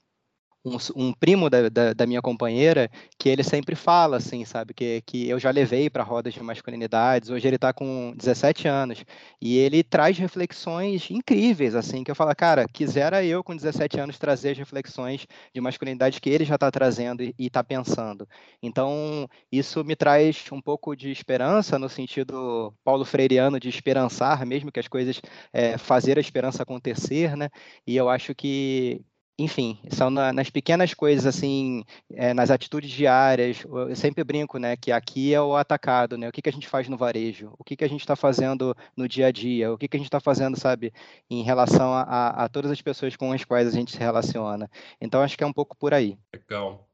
[0.67, 5.01] um, um primo da, da, da, minha companheira que ele sempre fala assim, sabe, que,
[5.05, 7.29] que eu já levei para rodas de masculinidades.
[7.29, 9.05] Hoje ele está com 17 anos
[9.41, 14.17] e ele traz reflexões incríveis, assim, que eu falo, cara, quisera eu com 17 anos
[14.17, 18.27] trazer as reflexões de masculinidade que ele já está trazendo e está pensando.
[18.61, 24.71] Então, isso me traz um pouco de esperança no sentido paulo freireano de esperançar, mesmo
[24.71, 25.21] que as coisas
[25.53, 27.49] é, fazer a esperança acontecer, né?
[27.85, 29.01] E eu acho que
[29.39, 33.63] enfim, são na, nas pequenas coisas, assim, é, nas atitudes diárias.
[33.63, 36.27] Eu sempre brinco, né, que aqui é o atacado, né?
[36.27, 37.53] O que, que a gente faz no varejo?
[37.57, 39.71] O que, que a gente está fazendo no dia a dia?
[39.71, 40.91] O que, que a gente está fazendo, sabe,
[41.29, 44.69] em relação a, a, todas as pessoas com as quais a gente se relaciona?
[44.99, 46.17] Então, acho que é um pouco por aí.
[46.33, 46.87] Legal.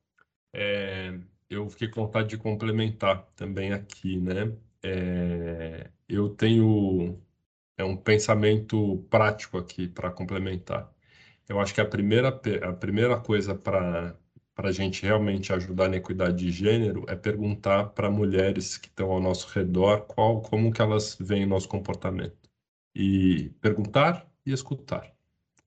[0.54, 1.18] É,
[1.50, 4.52] eu fiquei com vontade de complementar também aqui, né?
[4.84, 7.18] É, eu tenho
[7.78, 10.93] é um pensamento prático aqui para complementar.
[11.48, 14.16] Eu acho que a primeira, a primeira coisa para
[14.58, 19.20] a gente realmente ajudar na equidade de gênero é perguntar para mulheres que estão ao
[19.22, 22.38] nosso redor qual, como que elas veem o nosso comportamento.
[22.96, 25.14] E perguntar e escutar,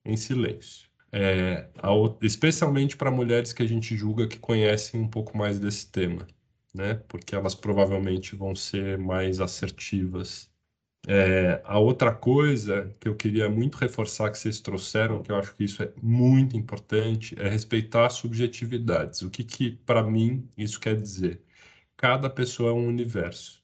[0.05, 0.87] em silêncio.
[1.11, 1.69] É,
[2.21, 6.27] especialmente para mulheres que a gente julga que conhecem um pouco mais desse tema,
[6.73, 6.95] né?
[7.07, 10.49] Porque elas provavelmente vão ser mais assertivas
[11.05, 15.55] é, a outra coisa que eu queria muito reforçar que vocês trouxeram, que eu acho
[15.55, 19.21] que isso é muito importante, é respeitar subjetividades.
[19.21, 21.41] O que, que para mim, isso quer dizer?
[21.97, 23.63] Cada pessoa é um universo.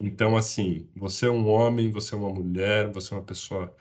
[0.00, 3.74] Então, assim, você é um homem, você é uma mulher, você é uma pessoa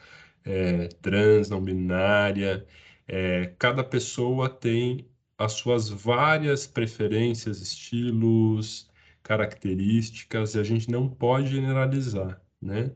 [0.45, 2.65] é, trans, não binária.
[3.07, 5.07] É, cada pessoa tem
[5.38, 8.89] as suas várias preferências, estilos,
[9.23, 12.91] características, e a gente não pode generalizar né?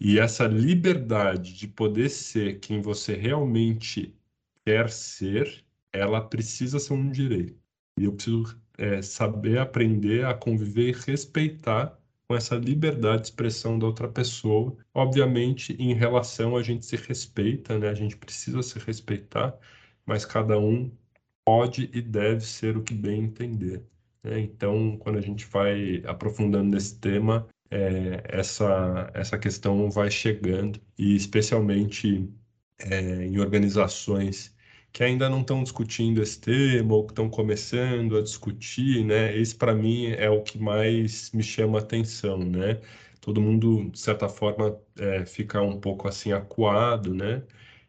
[0.00, 4.14] E essa liberdade de poder ser quem você realmente
[4.64, 7.58] quer ser, ela precisa ser um direito.
[7.98, 11.98] E eu preciso é, saber aprender a conviver e respeitar
[12.28, 14.76] com essa liberdade de expressão da outra pessoa.
[14.92, 17.88] Obviamente, em relação a gente se respeita, né?
[17.88, 19.56] A gente precisa se respeitar,
[20.04, 20.90] mas cada um
[21.44, 23.82] pode e deve ser o que bem entender.
[24.22, 24.40] Né?
[24.40, 31.16] Então, quando a gente vai aprofundando nesse tema, é, essa, essa questão vai chegando, e
[31.16, 32.28] especialmente
[32.78, 34.54] é, em organizações
[34.92, 39.36] que ainda não estão discutindo esse tema ou que estão começando a discutir, né?
[39.36, 42.80] Esse para mim é o que mais me chama atenção, né?
[43.20, 47.42] Todo mundo, de certa forma, é, fica um pouco assim acuado, né?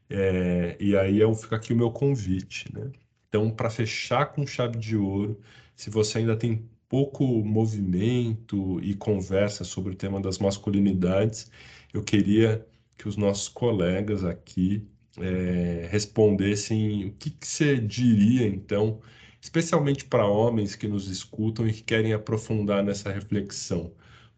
[0.09, 2.91] É, e aí eu fica aqui o meu convite, né?
[3.29, 5.39] Então, para fechar com chave de ouro,
[5.75, 11.51] se você ainda tem pouco movimento e conversa sobre o tema das masculinidades,
[11.93, 12.65] eu queria
[12.97, 14.87] que os nossos colegas aqui
[15.19, 19.01] é, respondessem o que, que você diria, então,
[19.41, 23.93] especialmente para homens que nos escutam e que querem aprofundar nessa reflexão.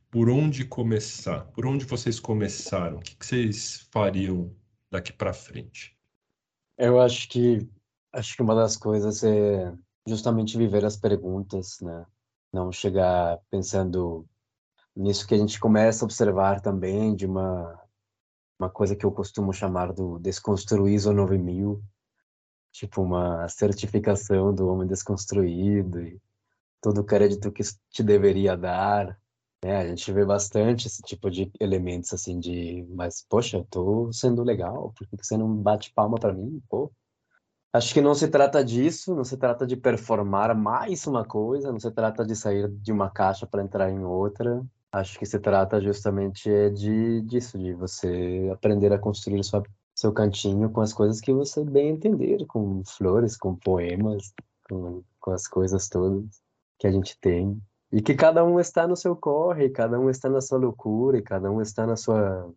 [0.09, 1.45] Por onde começar?
[1.51, 2.97] Por onde vocês começaram?
[2.97, 4.51] O que, que vocês fariam
[4.91, 5.95] daqui para frente?
[6.77, 7.67] Eu acho que
[8.11, 9.71] acho que uma das coisas é
[10.07, 12.05] justamente viver as perguntas, né?
[12.51, 14.25] Não chegar pensando
[14.95, 17.79] nisso que a gente começa a observar também de uma
[18.59, 21.81] uma coisa que eu costumo chamar do desconstruir ISO 9000,
[22.71, 26.21] tipo uma certificação do homem desconstruído e
[26.81, 29.17] todo o crédito que te deveria dar.
[29.63, 29.77] Né?
[29.77, 34.43] A gente vê bastante esse tipo de elementos assim de, mas poxa, eu tô sendo
[34.43, 36.61] legal, por que você não bate palma para mim?
[36.69, 36.91] Pô.
[37.71, 41.79] Acho que não se trata disso, não se trata de performar mais uma coisa, não
[41.79, 45.79] se trata de sair de uma caixa para entrar em outra, Acho que se trata
[45.79, 49.61] justamente é de disso, de você aprender a construir sua,
[49.93, 54.33] seu cantinho com as coisas que você bem entender, com flores, com poemas,
[54.67, 56.41] com, com as coisas todas
[56.79, 57.61] que a gente tem.
[57.91, 61.21] E que cada um está no seu corre, cada um está na sua loucura, e
[61.21, 62.51] cada um está na sua.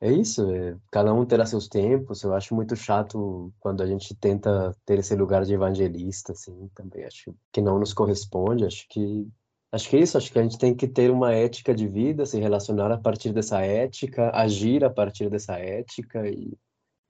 [0.00, 0.76] É isso, é...
[0.92, 2.22] cada um terá seus tempos.
[2.22, 7.04] Eu acho muito chato quando a gente tenta ter esse lugar de evangelista, assim, também.
[7.04, 8.64] Acho que não nos corresponde.
[8.64, 9.26] Acho que
[9.72, 12.24] Acho que é isso, acho que a gente tem que ter uma ética de vida,
[12.24, 16.56] se relacionar a partir dessa ética, agir a partir dessa ética e,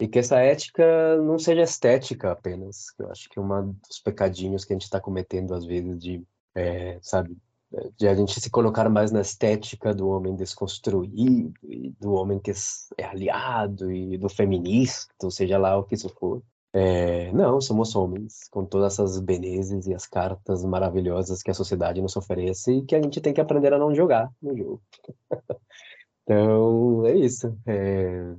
[0.00, 2.86] e que essa ética não seja estética apenas.
[2.98, 6.24] Eu acho que é um dos pecadinhos que a gente está cometendo às vezes de,
[6.54, 7.36] é, sabe,
[7.98, 11.52] de a gente se colocar mais na estética do homem desconstruído
[12.00, 12.52] do homem que
[12.96, 16.42] é aliado e do feminista, ou seja lá o que isso for.
[16.72, 22.02] É, não, somos homens, com todas essas belezas e as cartas maravilhosas que a sociedade
[22.02, 24.82] nos oferece e que a gente tem que aprender a não jogar no jogo.
[26.22, 27.56] então, é isso.
[27.66, 28.34] É...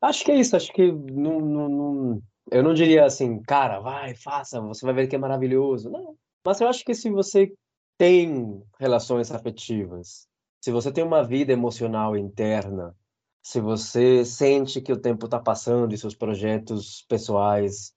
[0.00, 4.14] Acho que é isso, acho que não, não, não, eu não diria assim, cara, vai,
[4.14, 5.90] faça, você vai ver que é maravilhoso.
[5.90, 7.52] Não, mas eu acho que se você
[8.00, 10.26] tem relações afetivas,
[10.58, 12.96] se você tem uma vida emocional interna,
[13.42, 17.92] se você sente que o tempo está passando e seus projetos pessoais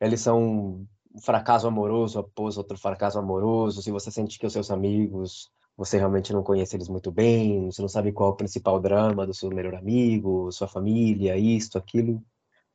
[0.00, 4.70] eles são um fracasso amoroso após outro fracasso amoroso, se você sente que os seus
[4.70, 8.78] amigos você realmente não conhece eles muito bem, você não sabe qual é o principal
[8.78, 12.22] drama do seu melhor amigo, sua família, isto, aquilo,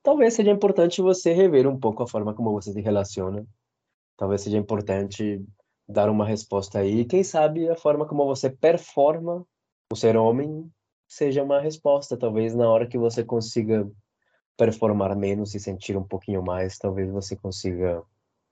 [0.04, 3.48] talvez seja importante você rever um pouco a forma como você se relaciona.
[4.18, 5.42] Talvez seja importante
[5.90, 9.44] dar uma resposta aí, quem sabe a forma como você performa
[9.92, 10.72] o ser homem
[11.08, 12.16] seja uma resposta.
[12.16, 13.90] Talvez na hora que você consiga
[14.56, 18.04] performar menos e sentir um pouquinho mais, talvez você consiga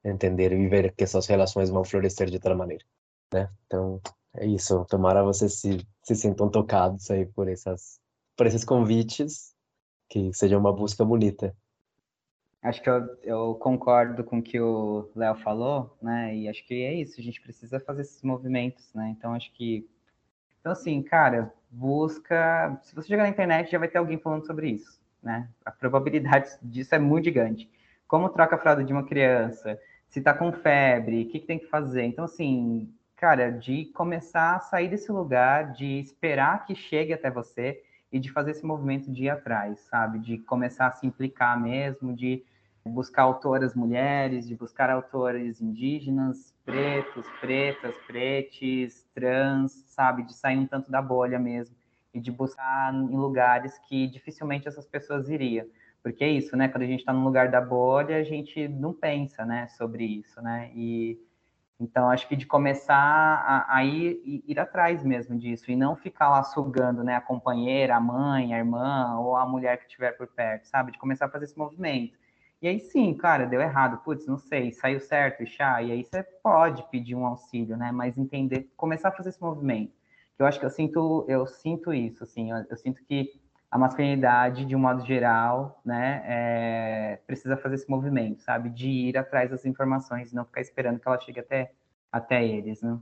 [0.04, 2.84] entender e ver que essas relações vão florescer de outra maneira,
[3.32, 3.50] né?
[3.66, 4.02] Então,
[4.36, 4.86] é isso.
[4.86, 8.00] Tomara vocês se, se sintam tocados aí por essas
[8.36, 9.56] por esses convites,
[10.08, 11.56] que seja uma busca bonita.
[12.62, 16.36] Acho que eu, eu concordo com o que o Léo falou, né?
[16.36, 19.14] E acho que é isso, a gente precisa fazer esses movimentos, né?
[19.16, 19.88] Então, acho que
[20.68, 22.78] então, assim, cara, busca.
[22.84, 25.48] Se você chegar na internet, já vai ter alguém falando sobre isso, né?
[25.64, 27.72] A probabilidade disso é muito gigante.
[28.06, 29.80] Como troca a fralda de uma criança?
[30.10, 32.04] Se tá com febre, o que, que tem que fazer?
[32.04, 37.82] Então, assim, cara, de começar a sair desse lugar, de esperar que chegue até você
[38.12, 40.20] e de fazer esse movimento de ir atrás, sabe?
[40.20, 42.44] De começar a se implicar mesmo, de
[42.86, 50.24] buscar autoras mulheres, de buscar autores indígenas, pretos, pretas, pretes, trans, sabe?
[50.24, 51.76] De sair um tanto da bolha mesmo
[52.14, 55.68] e de buscar em lugares que dificilmente essas pessoas iriam.
[56.02, 56.70] Porque é isso, né?
[56.70, 60.42] Quando a gente está no lugar da bolha, a gente não pensa, né, sobre isso,
[60.42, 60.72] né?
[60.74, 61.20] E
[61.80, 66.30] então acho que de começar a, a ir, ir atrás mesmo disso e não ficar
[66.30, 70.28] lá sugando, né, a companheira, a mãe, a irmã ou a mulher que estiver por
[70.28, 70.92] perto, sabe?
[70.92, 72.18] De começar a fazer esse movimento
[72.62, 76.24] e aí sim, cara, deu errado, putz, não sei, saiu certo, chá, e aí você
[76.24, 77.92] pode pedir um auxílio, né?
[77.92, 79.94] Mas entender, começar a fazer esse movimento.
[80.40, 83.40] Eu acho que eu sinto, eu sinto isso, assim, eu, eu sinto que
[83.70, 88.70] a masculinidade, de um modo geral, né, é, precisa fazer esse movimento, sabe?
[88.70, 91.74] De ir atrás das informações e não ficar esperando que ela chegue até,
[92.12, 92.98] até eles, né?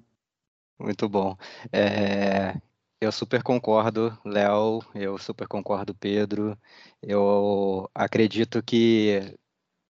[0.80, 1.38] Muito bom.
[1.72, 2.59] É,
[2.99, 6.57] eu super concordo, Léo, eu super concordo, Pedro.
[7.01, 9.38] Eu acredito que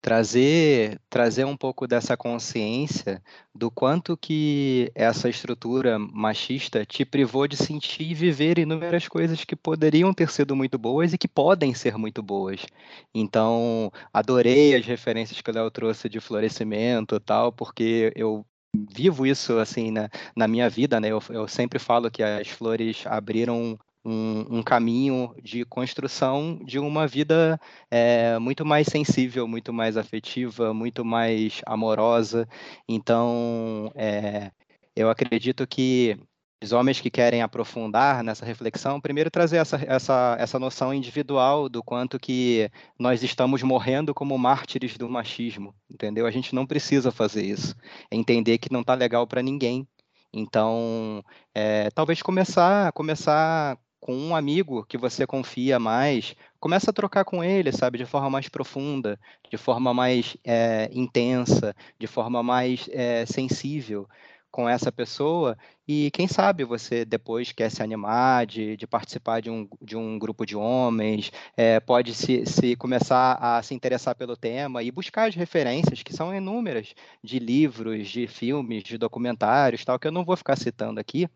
[0.01, 3.21] trazer trazer um pouco dessa consciência
[3.53, 9.55] do quanto que essa estrutura machista te privou de sentir e viver inúmeras coisas que
[9.55, 12.65] poderiam ter sido muito boas e que podem ser muito boas.
[13.13, 18.45] Então, adorei as referências que o Léo trouxe de florescimento e tal, porque eu
[18.93, 21.09] vivo isso assim na, na minha vida, né?
[21.09, 27.07] Eu, eu sempre falo que as flores abriram um, um, caminho de construção de uma
[27.07, 27.59] vida
[27.91, 32.47] é, muito mais sensível, muito mais afetiva, muito mais amorosa.
[32.87, 34.51] Então, é,
[34.95, 36.17] eu acredito que
[36.61, 41.83] os homens que querem aprofundar nessa reflexão, primeiro trazer essa, essa, essa noção individual do
[41.83, 46.25] quanto que nós estamos morrendo como mártires do machismo, entendeu?
[46.25, 47.75] A gente não precisa fazer isso.
[48.09, 49.87] É entender que não está legal para ninguém.
[50.33, 51.23] Então,
[51.53, 53.77] é, talvez começar, começar
[54.07, 58.29] com um amigo que você confia mais, começa a trocar com ele, sabe, de forma
[58.29, 59.19] mais profunda,
[59.51, 64.07] de forma mais é, intensa, de forma mais é, sensível
[64.49, 65.57] com essa pessoa.
[65.85, 70.17] E quem sabe você depois quer se animar de, de participar de um, de um
[70.17, 75.27] grupo de homens, é, pode se, se começar a se interessar pelo tema e buscar
[75.27, 80.23] as referências, que são inúmeras, de livros, de filmes, de documentários, tal, que eu não
[80.23, 81.27] vou ficar citando aqui,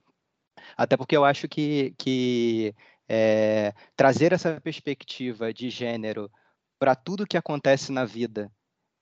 [0.77, 2.75] até porque eu acho que, que
[3.07, 6.31] é, trazer essa perspectiva de gênero
[6.79, 8.51] para tudo que acontece na vida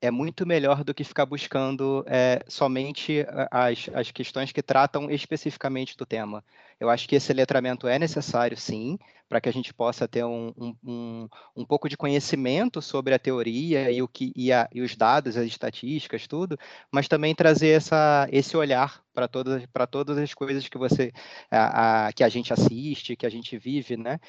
[0.02, 5.97] é muito melhor do que ficar buscando é, somente as, as questões que tratam especificamente
[5.97, 6.43] do tema.
[6.80, 8.97] Eu acho que esse letramento é necessário, sim,
[9.28, 13.20] para que a gente possa ter um, um, um, um, pouco de conhecimento sobre a
[13.20, 16.58] teoria e, o que, e, a, e os dados, as estatísticas, tudo,
[16.91, 21.12] mas também trazer essa, esse olhar para todas, todas as coisas que você
[21.52, 24.20] a, a, que a gente assiste, que a gente vive, né?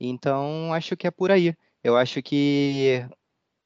[0.00, 1.54] Então, acho que é por aí.
[1.82, 3.06] Eu acho que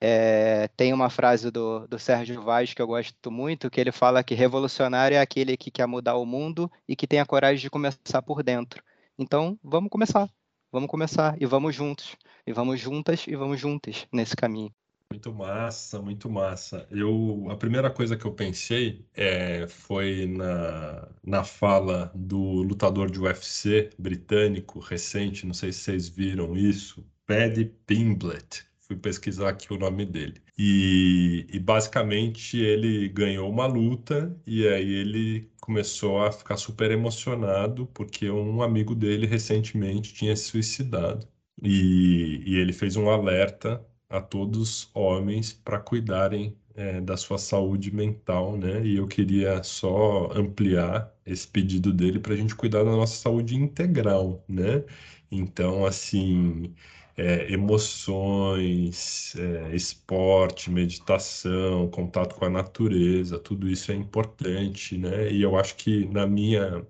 [0.07, 4.23] é, tem uma frase do, do Sérgio Vaz que eu gosto muito, que ele fala
[4.23, 7.71] que revolucionário é aquele que quer mudar o mundo e que tem a coragem de
[7.71, 8.83] começar por dentro.
[9.19, 10.29] Então, vamos começar.
[10.71, 12.17] Vamos começar e vamos juntos.
[12.47, 14.71] E vamos juntas e vamos juntas nesse caminho.
[15.11, 16.87] Muito massa, muito massa.
[16.91, 23.19] Eu, a primeira coisa que eu pensei é, foi na, na fala do lutador de
[23.19, 29.79] UFC britânico recente, não sei se vocês viram isso, Paddy Pimblett fui pesquisar aqui o
[29.79, 30.43] nome dele.
[30.59, 37.87] E, e, basicamente ele ganhou uma luta e aí ele começou a ficar super emocionado
[37.89, 41.27] porque um amigo dele recentemente tinha se suicidado.
[41.63, 47.95] E, e ele fez um alerta a todos homens para cuidarem é, da sua saúde
[47.95, 48.85] mental, né?
[48.85, 53.55] E eu queria só ampliar esse pedido dele para a gente cuidar da nossa saúde
[53.57, 54.85] integral, né?
[55.31, 56.75] Então, assim,
[57.17, 65.31] é, emoções, é, esporte, meditação, contato com a natureza, tudo isso é importante, né?
[65.33, 66.85] E eu acho que na minha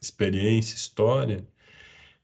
[0.00, 1.46] experiência, história,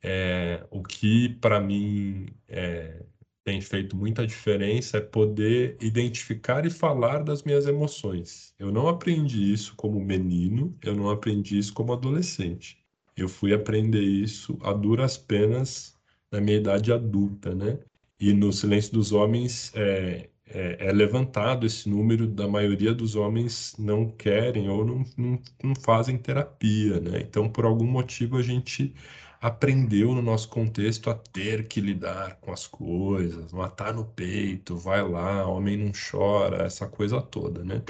[0.03, 3.03] é, o que para mim é,
[3.45, 8.55] tem feito muita diferença é poder identificar e falar das minhas emoções.
[8.59, 12.79] Eu não aprendi isso como menino, eu não aprendi isso como adolescente.
[13.17, 15.94] Eu fui aprender isso a duras penas
[16.35, 17.79] na minha idade adulta, né?
[18.19, 23.75] E no Silêncio dos Homens é, é, é, levantado esse número da maioria dos homens
[23.79, 27.21] não querem ou não, não, não fazem terapia, né?
[27.21, 28.95] Então, por algum motivo, a gente
[29.41, 35.03] aprendeu no nosso contexto a ter que lidar com as coisas, matar no peito, vai
[35.07, 37.83] lá, homem não chora, essa coisa toda, né?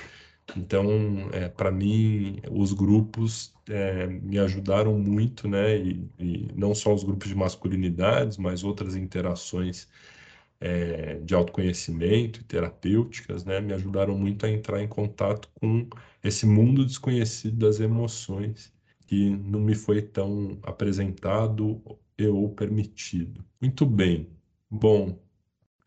[0.57, 0.89] Então,
[1.33, 5.77] é, para mim, os grupos é, me ajudaram muito, né?
[5.77, 9.89] E, e, não só os grupos de masculinidades, mas outras interações
[10.61, 13.61] é, de autoconhecimento e terapêuticas, né?
[13.61, 15.89] Me ajudaram muito a entrar em contato com
[16.23, 18.73] esse mundo desconhecido das emoções
[19.07, 21.83] que não me foi tão apresentado
[22.21, 23.45] ou permitido.
[23.61, 24.31] Muito bem.
[24.71, 25.19] Bom,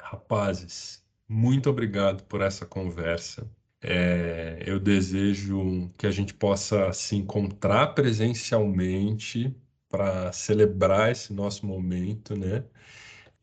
[0.01, 3.49] rapazes, muito obrigado por essa conversa.
[3.89, 9.55] É, eu desejo que a gente possa se encontrar presencialmente
[9.87, 12.65] para celebrar esse nosso momento, né?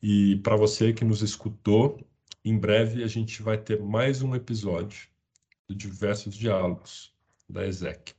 [0.02, 1.98] E para você que nos escutou,
[2.44, 5.08] em breve a gente vai ter mais um episódio
[5.66, 7.14] de diversos diálogos
[7.48, 8.12] da ESEC.